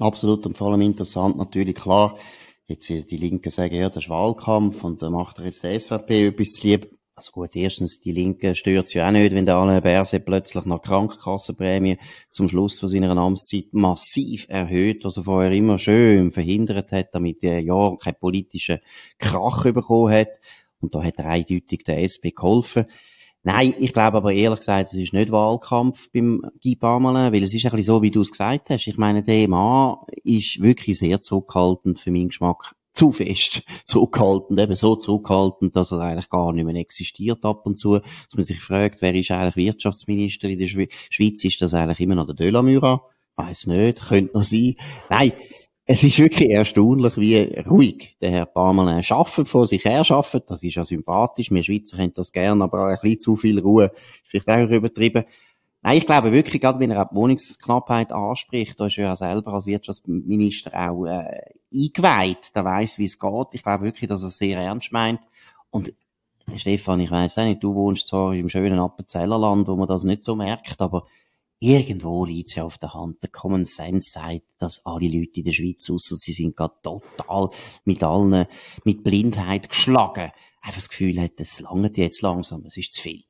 Absolut 0.00 0.44
und 0.46 0.58
vor 0.58 0.70
allem 0.70 0.80
interessant 0.80 1.36
natürlich, 1.36 1.76
klar, 1.76 2.18
jetzt 2.66 2.88
wird 2.88 3.10
die 3.10 3.16
Linken 3.16 3.50
sagen, 3.50 3.74
ja, 3.76 3.88
das 3.88 4.04
ist 4.04 4.10
Wahlkampf 4.10 4.82
und 4.82 5.02
da 5.02 5.10
macht 5.10 5.38
er 5.38 5.46
jetzt 5.46 5.62
der 5.62 5.78
SVP 5.78 6.26
etwas 6.26 6.62
lieb. 6.62 6.90
Also 7.16 7.30
gut, 7.30 7.54
erstens, 7.54 8.00
die 8.00 8.10
Linken 8.10 8.56
stört 8.56 8.92
ja 8.92 9.06
auch 9.06 9.12
nicht, 9.12 9.32
wenn 9.32 9.46
der 9.46 9.54
Alain 9.54 9.80
Berset 9.80 10.24
plötzlich 10.24 10.64
nach 10.64 10.82
Krankenkassenprämie 10.82 11.98
zum 12.28 12.48
Schluss 12.48 12.80
von 12.80 12.88
seiner 12.88 13.16
Amtszeit 13.16 13.66
massiv 13.70 14.46
erhöht, 14.48 15.04
was 15.04 15.18
er 15.18 15.22
vorher 15.22 15.52
immer 15.52 15.78
schön 15.78 16.32
verhindert 16.32 16.90
hat, 16.90 17.14
damit 17.14 17.44
er 17.44 17.60
ja 17.60 17.94
keinen 18.02 18.18
politischen 18.18 18.80
Krach 19.18 19.62
bekommen 19.62 20.12
hat. 20.12 20.40
Und 20.84 20.94
da 20.94 21.02
hat 21.02 21.18
er 21.18 21.26
eindeutig 21.26 21.82
der 21.84 22.02
SP 22.04 22.30
geholfen. 22.30 22.86
Nein, 23.42 23.74
ich 23.78 23.92
glaube 23.92 24.16
aber 24.16 24.32
ehrlich 24.32 24.60
gesagt, 24.60 24.92
es 24.92 24.98
ist 24.98 25.12
nicht 25.12 25.30
Wahlkampf 25.30 26.10
beim 26.12 26.42
Guy 26.62 26.76
Parmelin, 26.76 27.30
weil 27.30 27.42
es 27.42 27.52
ist 27.52 27.66
ein 27.66 27.72
bisschen 27.72 27.94
so, 27.94 28.02
wie 28.02 28.10
du 28.10 28.22
es 28.22 28.30
gesagt 28.30 28.70
hast. 28.70 28.86
Ich 28.86 28.96
meine, 28.96 29.22
der 29.22 29.48
Mann 29.48 29.96
ist 30.22 30.62
wirklich 30.62 30.98
sehr 30.98 31.20
zurückhaltend 31.20 32.00
für 32.00 32.10
meinen 32.10 32.28
Geschmack. 32.28 32.74
Zu 32.90 33.10
fest 33.10 33.62
zurückhaltend, 33.84 34.58
eben 34.58 34.76
so 34.76 34.96
zurückhaltend, 34.96 35.76
dass 35.76 35.92
er 35.92 36.00
eigentlich 36.00 36.30
gar 36.30 36.52
nicht 36.52 36.64
mehr 36.64 36.76
existiert 36.76 37.44
ab 37.44 37.66
und 37.66 37.78
zu. 37.78 37.98
Dass 37.98 38.34
man 38.34 38.44
sich 38.44 38.60
fragt, 38.60 39.02
wer 39.02 39.14
ist 39.14 39.30
eigentlich 39.30 39.56
Wirtschaftsminister 39.56 40.48
in 40.48 40.58
der 40.58 40.68
Schweiz? 40.68 41.44
Ist 41.44 41.60
das 41.60 41.74
eigentlich 41.74 42.00
immer 42.00 42.14
noch 42.14 42.26
der 42.26 42.36
Delamura? 42.36 43.02
Weiß 43.36 43.66
nicht, 43.66 44.06
könnte 44.08 44.38
noch 44.38 44.44
sein. 44.44 44.76
Nein, 45.10 45.32
es 45.86 46.02
ist 46.02 46.18
wirklich 46.18 46.50
erstaunlich, 46.50 47.16
wie 47.18 47.58
ruhig 47.68 48.16
der 48.20 48.30
Herr 48.30 48.46
Parmelin 48.46 49.02
schafft, 49.02 49.46
vor 49.46 49.66
sich 49.66 49.84
her 49.84 50.02
schafft. 50.02 50.50
Das 50.50 50.62
ist 50.62 50.74
ja 50.76 50.84
sympathisch. 50.84 51.50
Wir 51.50 51.62
Schweizer 51.62 51.98
haben 51.98 52.14
das 52.14 52.32
gern, 52.32 52.62
aber 52.62 52.86
ein 52.86 52.98
bisschen 53.02 53.20
zu 53.20 53.36
viel 53.36 53.58
Ruhe 53.58 53.86
ist 53.94 54.28
vielleicht 54.28 54.48
auch 54.48 54.70
übertrieben. 54.70 55.24
Nein, 55.82 55.98
ich 55.98 56.06
glaube 56.06 56.32
wirklich, 56.32 56.62
gerade 56.62 56.80
wenn 56.80 56.90
er 56.90 57.02
auch 57.02 57.10
die 57.10 57.16
Wohnungsknappheit 57.16 58.10
anspricht, 58.12 58.80
da 58.80 58.86
ist 58.86 58.96
er 58.96 59.08
ja 59.08 59.16
selber 59.16 59.52
als 59.52 59.66
Wirtschaftsminister 59.66 60.72
auch 60.72 61.04
äh, 61.04 61.42
eingeweiht, 61.74 62.56
der 62.56 62.64
weiß, 62.64 62.98
wie 62.98 63.04
es 63.04 63.18
geht. 63.18 63.48
Ich 63.52 63.62
glaube 63.62 63.84
wirklich, 63.84 64.08
dass 64.08 64.22
er 64.22 64.28
es 64.28 64.38
sehr 64.38 64.58
ernst 64.58 64.92
meint. 64.92 65.20
Und 65.68 65.92
Stefan, 66.56 67.00
ich 67.00 67.10
weiß 67.10 67.36
auch 67.36 67.44
nicht, 67.44 67.62
du 67.62 67.74
wohnst 67.74 68.08
zwar 68.08 68.34
im 68.34 68.48
schönen 68.48 68.78
Appenzellerland, 68.78 69.68
wo 69.68 69.76
man 69.76 69.88
das 69.88 70.04
nicht 70.04 70.24
so 70.24 70.34
merkt, 70.34 70.80
aber 70.80 71.04
irgendwo 71.60 72.24
liegt 72.24 72.50
es 72.50 72.54
ja 72.56 72.64
auf 72.64 72.78
der 72.78 72.94
Hand. 72.94 73.22
Der 73.22 73.30
Common 73.30 73.64
Sense 73.64 74.10
sagt, 74.10 74.42
dass 74.58 74.84
alle 74.84 75.08
Leute 75.08 75.40
in 75.40 75.44
der 75.44 75.52
Schweiz, 75.52 75.88
ausser 75.90 76.16
sie 76.16 76.32
sind 76.32 76.56
gerade 76.56 76.74
total 76.82 77.50
mit 77.84 78.02
allen, 78.02 78.46
mit 78.84 79.02
Blindheit 79.02 79.68
geschlagen, 79.68 80.32
einfach 80.60 80.80
das 80.80 80.88
Gefühl 80.88 81.20
hat, 81.20 81.32
es 81.38 81.60
langt 81.60 81.96
jetzt 81.96 82.22
langsam, 82.22 82.64
es 82.66 82.76
ist 82.76 82.94
zu 82.94 83.02
viel. 83.02 83.24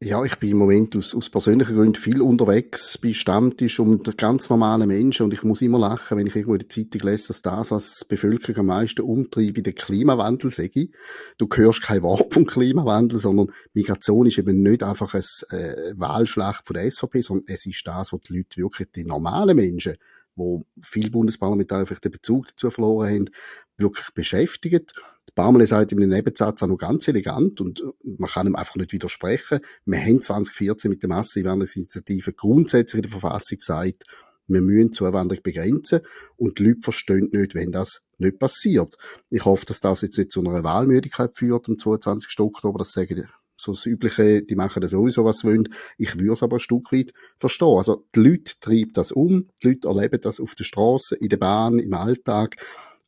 Ja, 0.00 0.22
ich 0.22 0.36
bin 0.36 0.52
im 0.52 0.58
Moment 0.58 0.94
aus, 0.94 1.12
aus 1.12 1.28
persönlichen 1.28 1.74
Gründen 1.74 1.96
viel 1.96 2.22
unterwegs, 2.22 2.96
bei 2.98 3.12
Stammtisch 3.12 3.80
und 3.80 4.16
ganz 4.16 4.48
normalen 4.48 4.86
Menschen 4.86 5.24
und 5.24 5.34
ich 5.34 5.42
muss 5.42 5.60
immer 5.60 5.80
lachen, 5.80 6.16
wenn 6.16 6.28
ich 6.28 6.36
irgendwo 6.36 6.54
in 6.54 6.60
der 6.60 6.68
Zeitung 6.68 7.00
lese, 7.00 7.26
dass 7.26 7.42
das, 7.42 7.72
was 7.72 7.98
die 7.98 8.14
Bevölkerung 8.14 8.60
am 8.60 8.66
meisten 8.66 9.00
umtreibt, 9.00 9.66
der 9.66 9.72
Klimawandel 9.72 10.52
sage. 10.52 10.90
Du 11.36 11.48
hörst 11.52 11.82
kein 11.82 12.02
Wort 12.02 12.32
vom 12.32 12.46
Klimawandel, 12.46 13.18
sondern 13.18 13.50
Migration 13.74 14.26
ist 14.26 14.38
eben 14.38 14.62
nicht 14.62 14.84
einfach 14.84 15.14
ein 15.14 15.24
äh, 15.50 15.94
Wahlschlacht 15.96 16.64
von 16.68 16.74
der 16.74 16.88
SVP, 16.88 17.20
sondern 17.20 17.46
es 17.48 17.66
ist 17.66 17.84
das, 17.84 18.12
was 18.12 18.20
die 18.20 18.36
Leute 18.36 18.62
wirklich, 18.62 18.92
die 18.92 19.04
normalen 19.04 19.56
Menschen, 19.56 19.96
wo 20.36 20.64
viele 20.80 21.10
Bundesparlamentarier 21.10 21.86
vielleicht 21.86 22.04
den 22.04 22.12
Bezug 22.12 22.46
dazu 22.46 22.70
verloren 22.70 23.08
haben, 23.08 23.30
wirklich 23.78 24.10
beschäftigt. 24.14 24.94
Barmele 25.38 25.68
sagt 25.68 25.92
in 25.92 26.02
einem 26.02 26.10
Nebensatz 26.10 26.64
auch 26.64 26.66
noch 26.66 26.78
ganz 26.78 27.06
elegant 27.06 27.60
und 27.60 27.84
man 28.02 28.28
kann 28.28 28.48
ihm 28.48 28.56
einfach 28.56 28.74
nicht 28.74 28.92
widersprechen. 28.92 29.60
Wir 29.86 30.00
haben 30.00 30.20
2014 30.20 30.90
mit 30.90 31.00
der 31.02 31.10
Masseneinwanderungsinitiative 31.10 32.32
grundsätzlich 32.32 33.04
in 33.04 33.10
der 33.10 33.20
Verfassung 33.20 33.58
gesagt, 33.58 34.02
wir 34.48 34.60
müssen 34.62 34.92
Zuwanderung 34.92 35.42
begrenzen 35.44 36.00
und 36.36 36.58
die 36.58 36.64
Leute 36.64 36.80
verstehen 36.82 37.28
nicht, 37.30 37.54
wenn 37.54 37.70
das 37.70 38.00
nicht 38.18 38.40
passiert. 38.40 38.96
Ich 39.30 39.44
hoffe, 39.44 39.64
dass 39.64 39.78
das 39.78 40.00
jetzt 40.00 40.18
nicht 40.18 40.32
zu 40.32 40.40
einer 40.40 40.64
Wahlmüdigkeit 40.64 41.36
führt 41.36 41.68
am 41.68 41.78
22. 41.78 42.40
Oktober, 42.40 42.78
das 42.78 42.90
sagen 42.90 43.28
so 43.60 43.72
das 43.72 43.86
Übliche, 43.86 44.42
die 44.42 44.54
machen 44.54 44.80
das 44.80 44.92
sowieso, 44.92 45.24
was 45.24 45.38
sie 45.38 45.48
wollen. 45.48 45.68
Ich 45.98 46.16
würde 46.16 46.32
es 46.32 46.42
aber 46.42 46.56
ein 46.56 46.60
Stück 46.60 46.92
weit 46.92 47.12
verstehen. 47.38 47.76
Also, 47.76 48.06
die 48.14 48.20
Leute 48.20 48.52
treiben 48.60 48.92
das 48.92 49.10
um, 49.10 49.48
die 49.62 49.68
Leute 49.68 49.88
erleben 49.88 50.20
das 50.20 50.40
auf 50.40 50.54
der 50.54 50.64
Straße, 50.64 51.16
in 51.16 51.28
der 51.28 51.38
Bahn, 51.38 51.80
im 51.80 51.92
Alltag, 51.92 52.56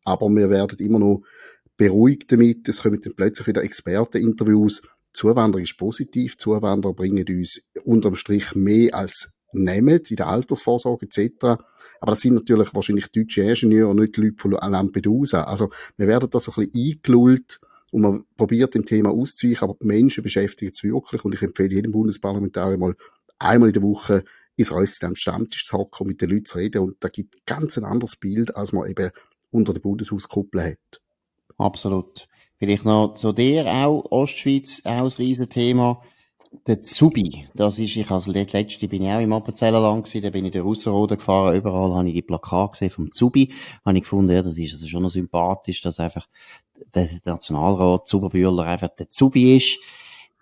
aber 0.04 0.28
wir 0.28 0.50
werden 0.50 0.78
immer 0.78 0.98
noch 0.98 1.22
beruhigt 1.76 2.30
damit. 2.32 2.68
Es 2.68 2.82
kommen 2.82 3.00
dann 3.00 3.14
plötzlich 3.14 3.46
wieder 3.46 3.62
Experteninterviews. 3.62 4.82
Zuwanderung 5.12 5.64
ist 5.64 5.76
positiv. 5.76 6.36
Zuwanderer 6.36 6.94
bringen 6.94 7.24
uns 7.28 7.60
unterm 7.84 8.14
Strich 8.14 8.54
mehr 8.54 8.94
als 8.94 9.32
nehmen 9.52 10.00
in 10.08 10.16
der 10.16 10.28
Altersvorsorge 10.28 11.06
etc. 11.06 11.32
Aber 12.00 12.12
das 12.12 12.20
sind 12.20 12.34
natürlich 12.34 12.72
wahrscheinlich 12.74 13.08
deutsche 13.08 13.42
Ingenieure, 13.42 13.94
nicht 13.94 14.16
die 14.16 14.22
Leute 14.22 14.36
von 14.38 14.52
Lampedusa. 14.52 15.44
Also 15.44 15.70
wir 15.96 16.06
werden 16.06 16.30
da 16.30 16.38
so 16.38 16.52
ein 16.52 16.70
bisschen 16.70 16.96
eingelullt 16.96 17.58
und 17.90 18.02
man 18.02 18.24
probiert 18.36 18.74
dem 18.74 18.84
Thema 18.84 19.10
auszuweichen, 19.10 19.64
aber 19.64 19.76
die 19.80 19.86
Menschen 19.86 20.22
beschäftigen 20.22 20.72
es 20.72 20.82
wirklich 20.82 21.24
und 21.24 21.34
ich 21.34 21.42
empfehle 21.42 21.74
jedem 21.74 21.92
Bundesparlamentarier 21.92 22.78
mal 22.78 22.94
einmal 23.38 23.70
in 23.70 23.72
der 23.72 23.82
Woche 23.82 24.24
ins 24.56 24.72
Röstchen 24.72 25.08
am 25.08 25.14
Stammtisch 25.14 25.66
zu 25.66 25.76
hocken 25.76 26.04
und 26.04 26.08
mit 26.08 26.20
den 26.20 26.30
Leuten 26.30 26.44
zu 26.44 26.58
reden 26.58 26.82
und 26.82 26.96
da 27.00 27.08
gibt 27.08 27.46
ganz 27.46 27.76
ein 27.78 27.84
anderes 27.84 28.16
Bild, 28.16 28.54
als 28.54 28.72
man 28.72 28.88
eben 28.88 29.10
unter 29.50 29.72
der 29.72 29.80
Bundeshauskuppel 29.80 30.62
hat. 30.62 31.00
Absolut. 31.58 32.28
Vielleicht 32.58 32.84
noch 32.84 33.14
zu 33.14 33.32
dir 33.32 33.66
auch, 33.66 34.04
Ostschweiz, 34.10 34.82
auch 34.84 34.90
ein 34.90 35.06
Riesenthema. 35.06 36.02
Der 36.66 36.82
Zubi, 36.82 37.48
das 37.54 37.78
ist, 37.78 37.94
ich 37.96 38.10
als 38.10 38.26
letzte 38.26 38.88
bin 38.88 39.02
ich 39.02 39.08
auch 39.08 39.20
im 39.20 39.32
Appenzellerland 39.32 40.04
gewesen, 40.04 40.22
da 40.22 40.30
bin 40.30 40.44
ich 40.44 40.52
der 40.52 40.62
Russenrode 40.62 41.16
gefahren, 41.16 41.54
überall 41.56 41.94
habe 41.94 42.08
ich 42.08 42.14
die 42.14 42.22
Plakate 42.22 42.72
gesehen 42.72 42.90
vom 42.90 43.12
Zubi, 43.12 43.52
habe 43.84 43.96
ich 43.96 44.02
gefunden, 44.02 44.32
ja, 44.32 44.42
das 44.42 44.58
ist 44.58 44.72
also 44.72 44.88
schon 44.88 45.04
noch 45.04 45.10
sympathisch, 45.10 45.80
dass 45.80 46.00
einfach 46.00 46.26
der 46.94 47.08
Nationalrat 47.24 48.08
Zuberbühler 48.08 48.64
einfach 48.64 48.88
der 48.88 49.08
Zubi 49.10 49.56
ist. 49.56 49.78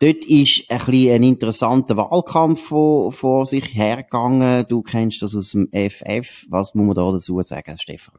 Dort 0.01 0.25
ist 0.25 0.65
ein 0.71 0.79
bisschen 0.79 1.15
ein 1.15 1.23
interessanter 1.25 1.97
Wahlkampf 1.97 2.63
vor, 2.63 3.13
vor 3.13 3.47
sich 3.47 3.75
hergegangen. 3.75 4.65
Du 4.69 4.83
kennst 4.83 5.23
das 5.23 5.35
aus 5.35 5.51
dem 5.51 5.69
FF. 5.73 6.47
Was 6.49 6.75
muss 6.75 6.87
man 6.87 6.95
da 6.95 7.11
dazu 7.11 7.43
sagen, 7.43 7.77
Stefan? 7.79 8.19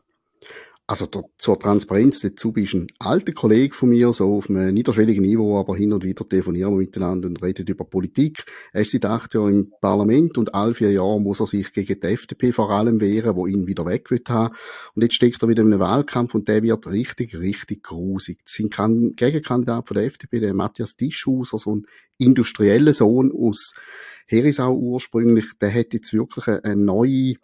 Also 0.90 1.06
der, 1.06 1.24
zur 1.38 1.60
Transparenz 1.60 2.22
dazu 2.22 2.52
bist 2.52 2.74
ein 2.74 2.88
alter 2.98 3.32
Kollege 3.32 3.76
von 3.76 3.90
mir, 3.90 4.12
so 4.12 4.38
auf 4.38 4.50
einem 4.50 4.74
niederschwelligen 4.74 5.22
Niveau, 5.24 5.60
aber 5.60 5.76
hin 5.76 5.94
und 5.94 6.04
wieder 6.04 6.26
telefonieren 6.26 6.72
wir 6.72 6.80
miteinander 6.80 7.28
und 7.28 7.44
reden 7.44 7.68
über 7.68 7.86
Politik. 7.86 8.44
Er 8.74 8.82
ist 8.82 8.90
seit 8.90 9.06
acht 9.06 9.36
Jahren 9.36 9.54
im 9.54 9.74
Parlament 9.82 10.40
und 10.40 10.56
alle 10.56 10.74
vier 10.74 10.92
Jahre 10.92 11.22
muss 11.22 11.42
er 11.42 11.46
sich 11.46 11.72
gegen 11.74 12.00
die 12.00 12.08
FDP 12.08 12.52
vor 12.52 12.72
allem 12.72 13.00
wehren, 13.02 13.36
wo 13.36 13.46
ihn 13.46 13.68
wieder 13.68 13.86
weg 13.86 14.10
will 14.10 14.24
haben. 14.28 14.56
Und 14.96 15.04
jetzt 15.04 15.14
steckt 15.14 15.44
er 15.44 15.48
wieder 15.48 15.62
in 15.62 15.72
einem 15.72 15.80
Wahlkampf 15.80 16.34
und 16.34 16.48
der 16.48 16.64
wird 16.64 16.88
richtig, 16.88 17.38
richtig 17.38 17.84
grusig. 17.84 18.40
Sein 18.46 18.72
Gegenkandidat 19.16 19.88
von 19.88 19.94
der 19.96 20.06
FDP, 20.06 20.40
der 20.40 20.56
Matthias 20.56 20.96
Tischhauser, 20.96 21.60
so 21.60 21.76
ein 21.76 21.86
industrieller 22.18 22.94
Sohn 22.94 23.32
aus 23.32 23.76
Herisau 24.26 24.76
ursprünglich, 24.76 25.46
der 25.62 25.72
hat 25.72 25.94
jetzt 25.94 26.14
wirklich 26.14 26.48
eine 26.48 26.76
neue 26.76 27.36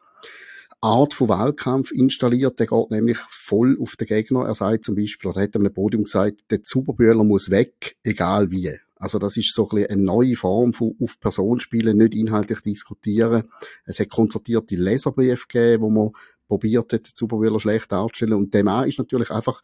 Art 0.81 1.13
von 1.13 1.29
Wahlkampf 1.29 1.91
installiert. 1.91 2.59
Der 2.59 2.67
geht 2.67 2.91
nämlich 2.91 3.17
voll 3.29 3.77
auf 3.81 3.95
den 3.95 4.07
Gegner. 4.07 4.45
Er 4.45 4.55
sagt 4.55 4.85
zum 4.85 4.95
Beispiel, 4.95 5.31
er 5.31 5.43
hat 5.43 5.55
einem 5.55 5.73
Podium 5.73 6.03
gesagt, 6.03 6.51
der 6.51 6.61
Zuberbühler 6.61 7.23
muss 7.23 7.49
weg, 7.49 7.97
egal 8.03 8.51
wie. 8.51 8.71
Also 8.97 9.19
das 9.19 9.38
ist 9.38 9.53
so 9.53 9.63
ein 9.63 9.75
bisschen 9.75 9.91
eine 9.91 10.01
neue 10.03 10.35
Form 10.35 10.73
von 10.73 10.95
auf 11.01 11.19
Person 11.19 11.59
spielen, 11.59 11.97
nicht 11.97 12.15
inhaltlich 12.15 12.61
diskutieren. 12.61 13.43
Es 13.85 13.99
hat 13.99 14.09
konzertierte 14.09 14.75
Leserbriefe 14.75 15.47
gegeben, 15.47 15.83
wo 15.83 15.89
man 15.89 16.11
probiert 16.47 16.93
hat, 16.93 17.07
den 17.07 17.15
Zuberbühler 17.15 17.59
schlecht 17.59 17.91
darzustellen. 17.91 18.33
Und 18.33 18.53
der 18.53 18.63
Mann 18.63 18.88
ist 18.88 18.97
natürlich 18.97 19.31
einfach 19.31 19.61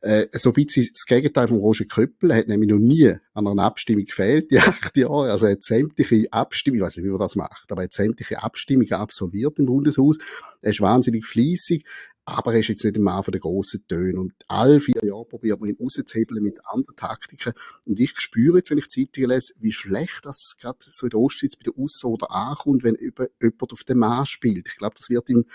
äh, 0.00 0.26
so 0.38 0.50
ein 0.50 0.54
bisschen 0.54 0.88
das 0.92 1.04
Gegenteil 1.06 1.48
von 1.48 1.58
Roger 1.58 1.84
Köppel. 1.84 2.30
Er 2.30 2.38
hat 2.38 2.48
nämlich 2.48 2.70
noch 2.70 2.78
nie 2.78 3.14
an 3.34 3.46
einer 3.46 3.62
Abstimmung 3.62 4.04
gefehlt, 4.04 4.50
die 4.50 4.58
acht 4.60 4.96
Jahre. 4.96 5.30
Also 5.30 5.46
er 5.46 5.52
hat 5.52 5.64
sämtliche 5.64 6.32
Abstimmungen, 6.32 6.82
ich 6.82 6.86
weiß 6.86 6.96
nicht, 6.96 7.06
wie 7.06 7.10
man 7.10 7.20
das 7.20 7.36
macht, 7.36 7.70
aber 7.70 7.82
er 7.82 7.84
hat 7.84 7.92
sämtliche 7.92 8.42
Abstimmungen 8.42 8.92
absolviert 8.92 9.58
im 9.58 9.66
Bundeshaus. 9.66 10.18
Er 10.60 10.70
ist 10.70 10.80
wahnsinnig 10.80 11.24
fließig, 11.24 11.84
aber 12.24 12.54
er 12.54 12.60
ist 12.60 12.68
jetzt 12.68 12.84
nicht 12.84 12.96
ein 12.96 13.02
Mann 13.02 13.24
von 13.24 13.32
den 13.32 13.40
grossen 13.40 13.84
Tönen. 13.88 14.18
Und 14.18 14.32
alle 14.46 14.80
vier 14.80 15.00
Jahre 15.02 15.24
probiert 15.24 15.60
man 15.60 15.68
ihn 15.68 15.76
rauszuhebeln 15.80 16.42
mit 16.42 16.58
anderen 16.64 16.96
Taktiken. 16.96 17.52
Und 17.84 17.98
ich 17.98 18.12
spüre 18.18 18.58
jetzt, 18.58 18.70
wenn 18.70 18.78
ich 18.78 18.88
Zeitungen 18.88 19.30
lese, 19.30 19.54
wie 19.58 19.72
schlecht 19.72 20.24
das 20.24 20.56
gerade 20.60 20.78
so 20.80 21.06
in 21.06 21.10
der 21.10 21.20
Ostschweiz 21.20 21.56
bei 21.56 21.64
der 21.64 21.82
Aussen 21.82 22.06
oder 22.06 22.30
ankommt, 22.30 22.84
wenn 22.84 22.96
jemand 22.96 23.72
auf 23.72 23.84
den 23.84 23.98
Mann 23.98 24.24
spielt. 24.26 24.68
Ich 24.68 24.76
glaube, 24.76 24.94
das 24.96 25.10
wird 25.10 25.28
ihm 25.30 25.46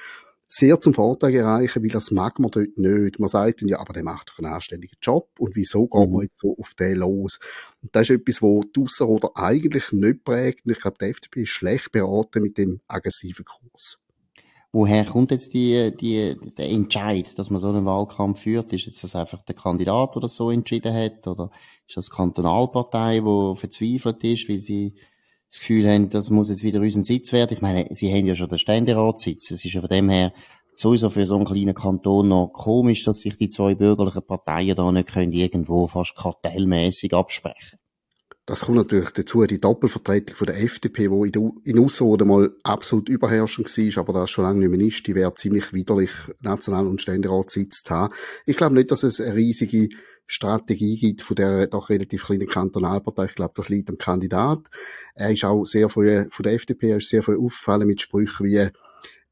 sehr 0.48 0.80
zum 0.80 0.94
Vorteil 0.94 1.36
erreichen, 1.36 1.84
weil 1.84 1.90
das 1.90 2.12
mag 2.12 2.40
man 2.40 2.52
dort 2.52 2.78
nicht. 2.78 3.20
Man 3.20 3.28
sagt 3.28 3.62
dann, 3.62 3.70
ja, 3.70 3.80
aber 3.80 3.94
der 3.94 4.04
macht 4.04 4.30
doch 4.30 4.40
einen 4.40 4.54
anständigen 4.54 4.98
Job 5.02 5.30
und 5.40 5.56
wieso 5.56 5.88
geht 5.88 6.10
man 6.10 6.10
mhm. 6.10 6.22
jetzt 6.22 6.40
so 6.40 6.56
auf 6.58 6.74
den 6.74 6.98
los? 6.98 7.40
Und 7.82 7.96
das 7.96 8.10
ist 8.10 8.22
etwas, 8.22 8.42
wo 8.42 8.64
die 8.64 9.04
oder 9.04 9.32
eigentlich 9.36 9.92
nicht 9.92 10.24
prägt 10.24 10.66
und 10.66 10.72
ich 10.72 10.80
glaube, 10.80 10.98
die 11.02 11.06
FDP 11.06 11.42
ist 11.44 11.50
schlecht 11.50 11.92
beraten 11.92 12.42
mit 12.42 12.58
dem 12.58 12.80
aggressiven 12.88 13.46
Kurs. 13.46 14.00
Woher 14.72 15.06
kommt 15.06 15.32
jetzt 15.32 15.54
die, 15.54 15.96
die, 15.96 16.36
der 16.58 16.70
Entscheid, 16.70 17.38
dass 17.40 17.50
man 17.50 17.62
so 17.62 17.70
einen 17.70 17.86
Wahlkampf 17.86 18.42
führt? 18.42 18.74
Ist 18.74 18.86
jetzt 18.86 19.04
das 19.04 19.16
einfach 19.16 19.42
der 19.44 19.56
Kandidat, 19.56 20.14
der 20.14 20.22
das 20.22 20.36
so 20.36 20.52
entschieden 20.52 20.94
hat? 20.94 21.26
Oder 21.26 21.52
ist 21.88 21.98
das 21.98 22.10
Kantonalpartei, 22.10 23.22
die 23.22 23.56
verzweifelt 23.56 24.24
ist, 24.24 24.50
weil 24.50 24.60
sie 24.62 24.96
das 25.50 25.60
Gefühl 25.60 25.88
haben, 25.88 26.10
das 26.10 26.30
muss 26.30 26.50
jetzt 26.50 26.64
wieder 26.64 26.82
unser 26.82 27.04
Sitz 27.04 27.32
werden. 27.32 27.54
Ich 27.54 27.62
meine, 27.62 27.88
sie 27.96 28.14
haben 28.14 28.26
ja 28.26 28.36
schon 28.36 28.50
den 28.50 28.60
Ständeratssitz. 28.60 29.52
Es 29.52 29.64
ist 29.64 29.74
ja 29.74 29.82
von 29.82 29.90
dem 29.90 30.10
her 30.10 30.34
sowieso 30.76 31.10
für 31.10 31.26
so 31.26 31.36
einen 31.36 31.46
kleinen 31.46 31.74
Kanton 31.74 32.28
noch 32.28 32.50
komisch, 32.54 33.04
dass 33.04 33.22
sich 33.22 33.36
die 33.38 33.48
zwei 33.48 33.76
bürgerlichen 33.76 34.26
Parteien 34.26 34.76
da 34.76 34.92
nicht 34.92 35.08
können 35.10 35.32
irgendwo 35.32 35.88
fast 35.88 36.16
kartellmäßig 36.16 37.14
absprechen. 37.14 37.80
Das 38.46 38.64
kommt 38.64 38.78
natürlich 38.78 39.10
dazu, 39.10 39.46
die 39.46 39.60
Doppelvertretung 39.60 40.34
von 40.34 40.48
der 40.48 40.64
FDP, 40.64 41.10
die 41.10 41.38
in, 41.38 41.52
in 41.66 42.28
mal 42.28 42.56
absolut 42.64 43.10
überherrschend 43.10 43.68
war, 43.68 44.02
aber 44.02 44.14
das 44.14 44.30
schon 44.30 44.46
lange 44.46 44.60
nicht 44.60 44.78
mehr 44.78 44.88
ist, 44.88 45.06
die 45.06 45.16
wäre 45.16 45.34
ziemlich 45.34 45.74
widerlich, 45.74 46.12
National- 46.42 46.88
und 46.88 47.02
Ständeratssitz 47.02 47.84
zu 47.84 47.94
haben. 47.94 48.14
Ich 48.46 48.56
glaube 48.56 48.76
nicht, 48.76 48.90
dass 48.90 49.04
es 49.04 49.20
eine 49.20 49.36
riesige 49.36 49.90
Strategie 50.28 50.98
gibt 50.98 51.22
von 51.22 51.36
der 51.36 51.68
doch 51.68 51.90
relativ 51.90 52.26
kleinen 52.26 52.48
Kantonalpartei. 52.48 53.26
Ich 53.26 53.36
glaube, 53.36 53.54
das 53.56 53.70
liegt 53.70 53.90
am 53.90 53.98
Kandidat. 53.98 54.60
Er 55.16 55.32
ist 55.32 55.46
auch 55.46 55.66
sehr 55.66 55.90
früh 55.90 56.26
von 56.30 56.44
der 56.44 56.54
FDP, 56.54 56.92
er 56.92 56.98
ist 56.98 57.10
sehr 57.10 57.24
früh 57.24 57.38
aufgefallen 57.38 57.88
mit 57.88 58.02
Sprüchen 58.02 58.46
wie, 58.46 58.70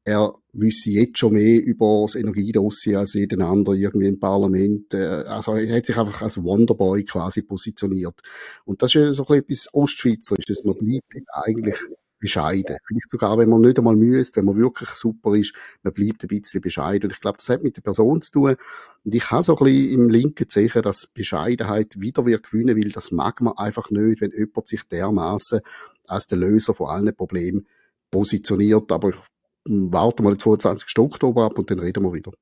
er 0.06 0.34
wüsste 0.52 0.90
jetzt 0.90 1.18
schon 1.18 1.34
mehr 1.34 1.62
über 1.62 2.02
das 2.02 2.14
Energiedossier 2.14 3.00
als 3.00 3.14
jeden 3.14 3.42
anderen 3.42 3.76
irgendwie 3.76 4.06
im 4.06 4.20
Parlament. 4.20 4.94
Äh, 4.94 5.24
also 5.26 5.54
er 5.54 5.76
hat 5.76 5.86
sich 5.86 5.98
einfach 5.98 6.22
als 6.22 6.42
Wonderboy 6.42 7.04
quasi 7.04 7.42
positioniert. 7.42 8.20
Und 8.64 8.82
das 8.82 8.94
ist 8.94 9.16
so 9.16 9.24
ein 9.24 9.26
bisschen 9.26 9.42
etwas 9.42 9.74
Ostschweizerisches. 9.74 10.62
Man 10.64 10.76
bleibt 10.76 11.26
eigentlich 11.32 11.76
bescheiden. 12.18 12.78
Vielleicht 12.86 13.10
sogar, 13.10 13.38
wenn 13.38 13.48
man 13.48 13.60
nicht 13.60 13.78
einmal 13.78 13.96
müsste, 13.96 14.36
wenn 14.38 14.46
man 14.46 14.56
wirklich 14.56 14.88
super 14.90 15.34
ist, 15.34 15.54
man 15.82 15.92
bleibt 15.92 16.22
ein 16.22 16.28
bisschen 16.28 16.60
bescheiden. 16.60 17.04
Und 17.04 17.12
ich 17.12 17.20
glaube, 17.20 17.38
das 17.38 17.48
hat 17.48 17.62
mit 17.62 17.76
der 17.76 17.82
Person 17.82 18.22
zu 18.22 18.32
tun. 18.32 18.56
Und 19.04 19.14
ich 19.14 19.30
habe 19.30 19.42
so 19.42 19.56
ein 19.56 19.64
bisschen 19.64 20.00
im 20.00 20.08
Linken 20.08 20.48
Zeichen, 20.48 20.82
dass 20.82 21.06
Bescheidenheit 21.06 22.00
wieder 22.00 22.26
wird 22.26 22.50
gewinnen, 22.50 22.76
weil 22.76 22.90
das 22.90 23.12
mag 23.12 23.40
man 23.40 23.56
einfach 23.56 23.90
nicht, 23.90 24.20
wenn 24.20 24.32
jemand 24.32 24.68
sich 24.68 24.82
dermaßen 24.84 25.60
als 26.06 26.26
der 26.26 26.38
Löser 26.38 26.74
von 26.74 26.88
allen 26.88 27.14
Problemen 27.14 27.66
positioniert. 28.10 28.90
Aber 28.92 29.10
ich 29.10 29.16
warte 29.64 30.22
mal 30.22 30.34
den 30.34 30.38
22. 30.38 30.98
Oktober 30.98 31.44
ab 31.44 31.58
und 31.58 31.70
dann 31.70 31.80
reden 31.80 32.02
wir 32.04 32.12
wieder. 32.12 32.32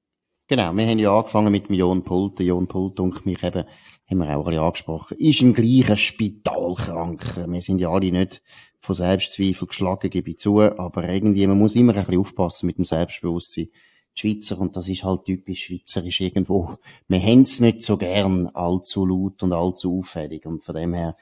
Genau, 0.46 0.74
wir 0.74 0.86
haben 0.86 0.98
ja 0.98 1.16
angefangen 1.16 1.50
mit 1.50 1.70
dem 1.70 1.76
Jon 1.76 2.04
Pult. 2.04 2.38
Jon 2.40 2.68
Pult 2.68 3.00
und 3.00 3.24
mich 3.24 3.42
eben, 3.42 3.64
haben 4.10 4.18
wir 4.18 4.36
auch 4.36 4.40
ein 4.40 4.50
bisschen 4.50 4.62
angesprochen, 4.62 5.16
ist 5.16 5.40
im 5.40 5.54
gleichen 5.54 5.96
Spital 5.96 6.74
krank. 6.74 7.40
Wir 7.48 7.62
sind 7.62 7.78
ja 7.78 7.88
alle 7.88 8.12
nicht 8.12 8.42
von 8.84 8.94
Selbstzweifel 8.94 9.66
geschlagen, 9.66 10.10
gebe 10.10 10.30
ich 10.30 10.38
zu, 10.38 10.60
aber 10.60 11.08
irgendwie, 11.08 11.46
man 11.46 11.58
muss 11.58 11.74
immer 11.74 11.94
ein 11.94 12.04
bisschen 12.04 12.20
aufpassen 12.20 12.66
mit 12.66 12.76
dem 12.76 12.84
Selbstbewusstsein. 12.84 13.68
Die 14.16 14.20
Schweizer, 14.20 14.60
und 14.60 14.76
das 14.76 14.88
ist 14.88 15.02
halt 15.02 15.24
typisch 15.24 15.64
schweizerisch 15.64 16.20
irgendwo, 16.20 16.74
wir 17.08 17.20
haben 17.20 17.40
es 17.40 17.60
nicht 17.60 17.82
so 17.82 17.96
gern 17.96 18.48
allzu 18.48 19.06
laut 19.06 19.42
und 19.42 19.52
allzu 19.52 19.98
auffällig 19.98 20.46
und 20.46 20.62
von 20.62 20.74
dem 20.74 20.94
her 20.94 21.16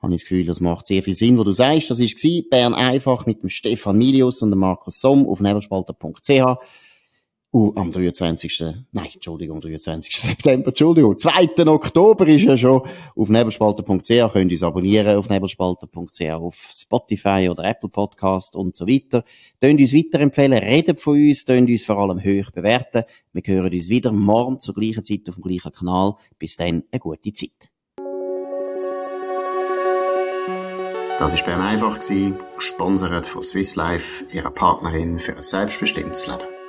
habe 0.00 0.14
ich 0.14 0.22
das 0.22 0.28
Gefühl, 0.28 0.46
das 0.46 0.60
macht 0.60 0.86
sehr 0.86 1.02
viel 1.02 1.14
Sinn, 1.14 1.36
wo 1.36 1.44
du 1.44 1.52
sagst. 1.52 1.90
Das 1.90 2.00
war 2.00 2.42
Bern 2.50 2.74
einfach 2.74 3.26
mit 3.26 3.42
dem 3.42 3.50
Stefan 3.50 3.98
Milius 3.98 4.40
und 4.40 4.50
dem 4.50 4.60
Markus 4.60 5.00
Somm 5.00 5.26
auf 5.26 5.40
nebelspalter.ch. 5.40 6.58
Uh, 7.52 7.72
am 7.74 7.90
23. 7.90 8.62
Nein, 8.92 9.08
Entschuldigung, 9.12 9.60
23. 9.60 10.16
September, 10.16 10.68
Entschuldigung, 10.68 11.18
2. 11.18 11.66
Oktober 11.66 12.28
ist 12.28 12.44
ja 12.44 12.56
schon 12.56 12.82
auf 13.16 13.28
nebelspalter.ch, 13.28 14.32
könnt 14.32 14.52
ihr 14.52 14.54
uns 14.54 14.62
abonnieren 14.62 15.16
auf 15.16 15.28
nebelspalter.ch, 15.28 16.30
auf 16.30 16.70
Spotify 16.72 17.48
oder 17.50 17.64
Apple 17.64 17.88
Podcast 17.88 18.54
und 18.54 18.76
so 18.76 18.86
weiter. 18.86 19.24
Könnt 19.60 19.80
uns 19.80 19.92
weiterempfehlen, 19.92 20.58
redet 20.58 21.00
von 21.00 21.14
uns, 21.14 21.44
könnt 21.44 21.68
uns 21.68 21.82
vor 21.82 21.98
allem 21.98 22.20
hoch 22.20 22.52
bewerten. 22.52 23.02
Wir 23.32 23.42
hören 23.44 23.72
uns 23.72 23.88
wieder 23.88 24.12
morgen 24.12 24.60
zur 24.60 24.76
gleichen 24.76 25.04
Zeit 25.04 25.28
auf 25.28 25.34
dem 25.34 25.42
gleichen 25.42 25.72
Kanal. 25.72 26.14
Bis 26.38 26.54
dann, 26.54 26.84
eine 26.92 27.00
gute 27.00 27.32
Zeit. 27.32 27.68
Das 31.18 31.36
war 31.36 31.44
Bern 31.44 31.60
einfach, 31.60 31.98
gesponsert 31.98 33.26
von 33.26 33.42
Swiss 33.42 33.74
Life, 33.74 34.24
ihrer 34.32 34.52
Partnerin 34.52 35.18
für 35.18 35.34
ein 35.34 35.42
selbstbestimmtes 35.42 36.28
Leben. 36.28 36.59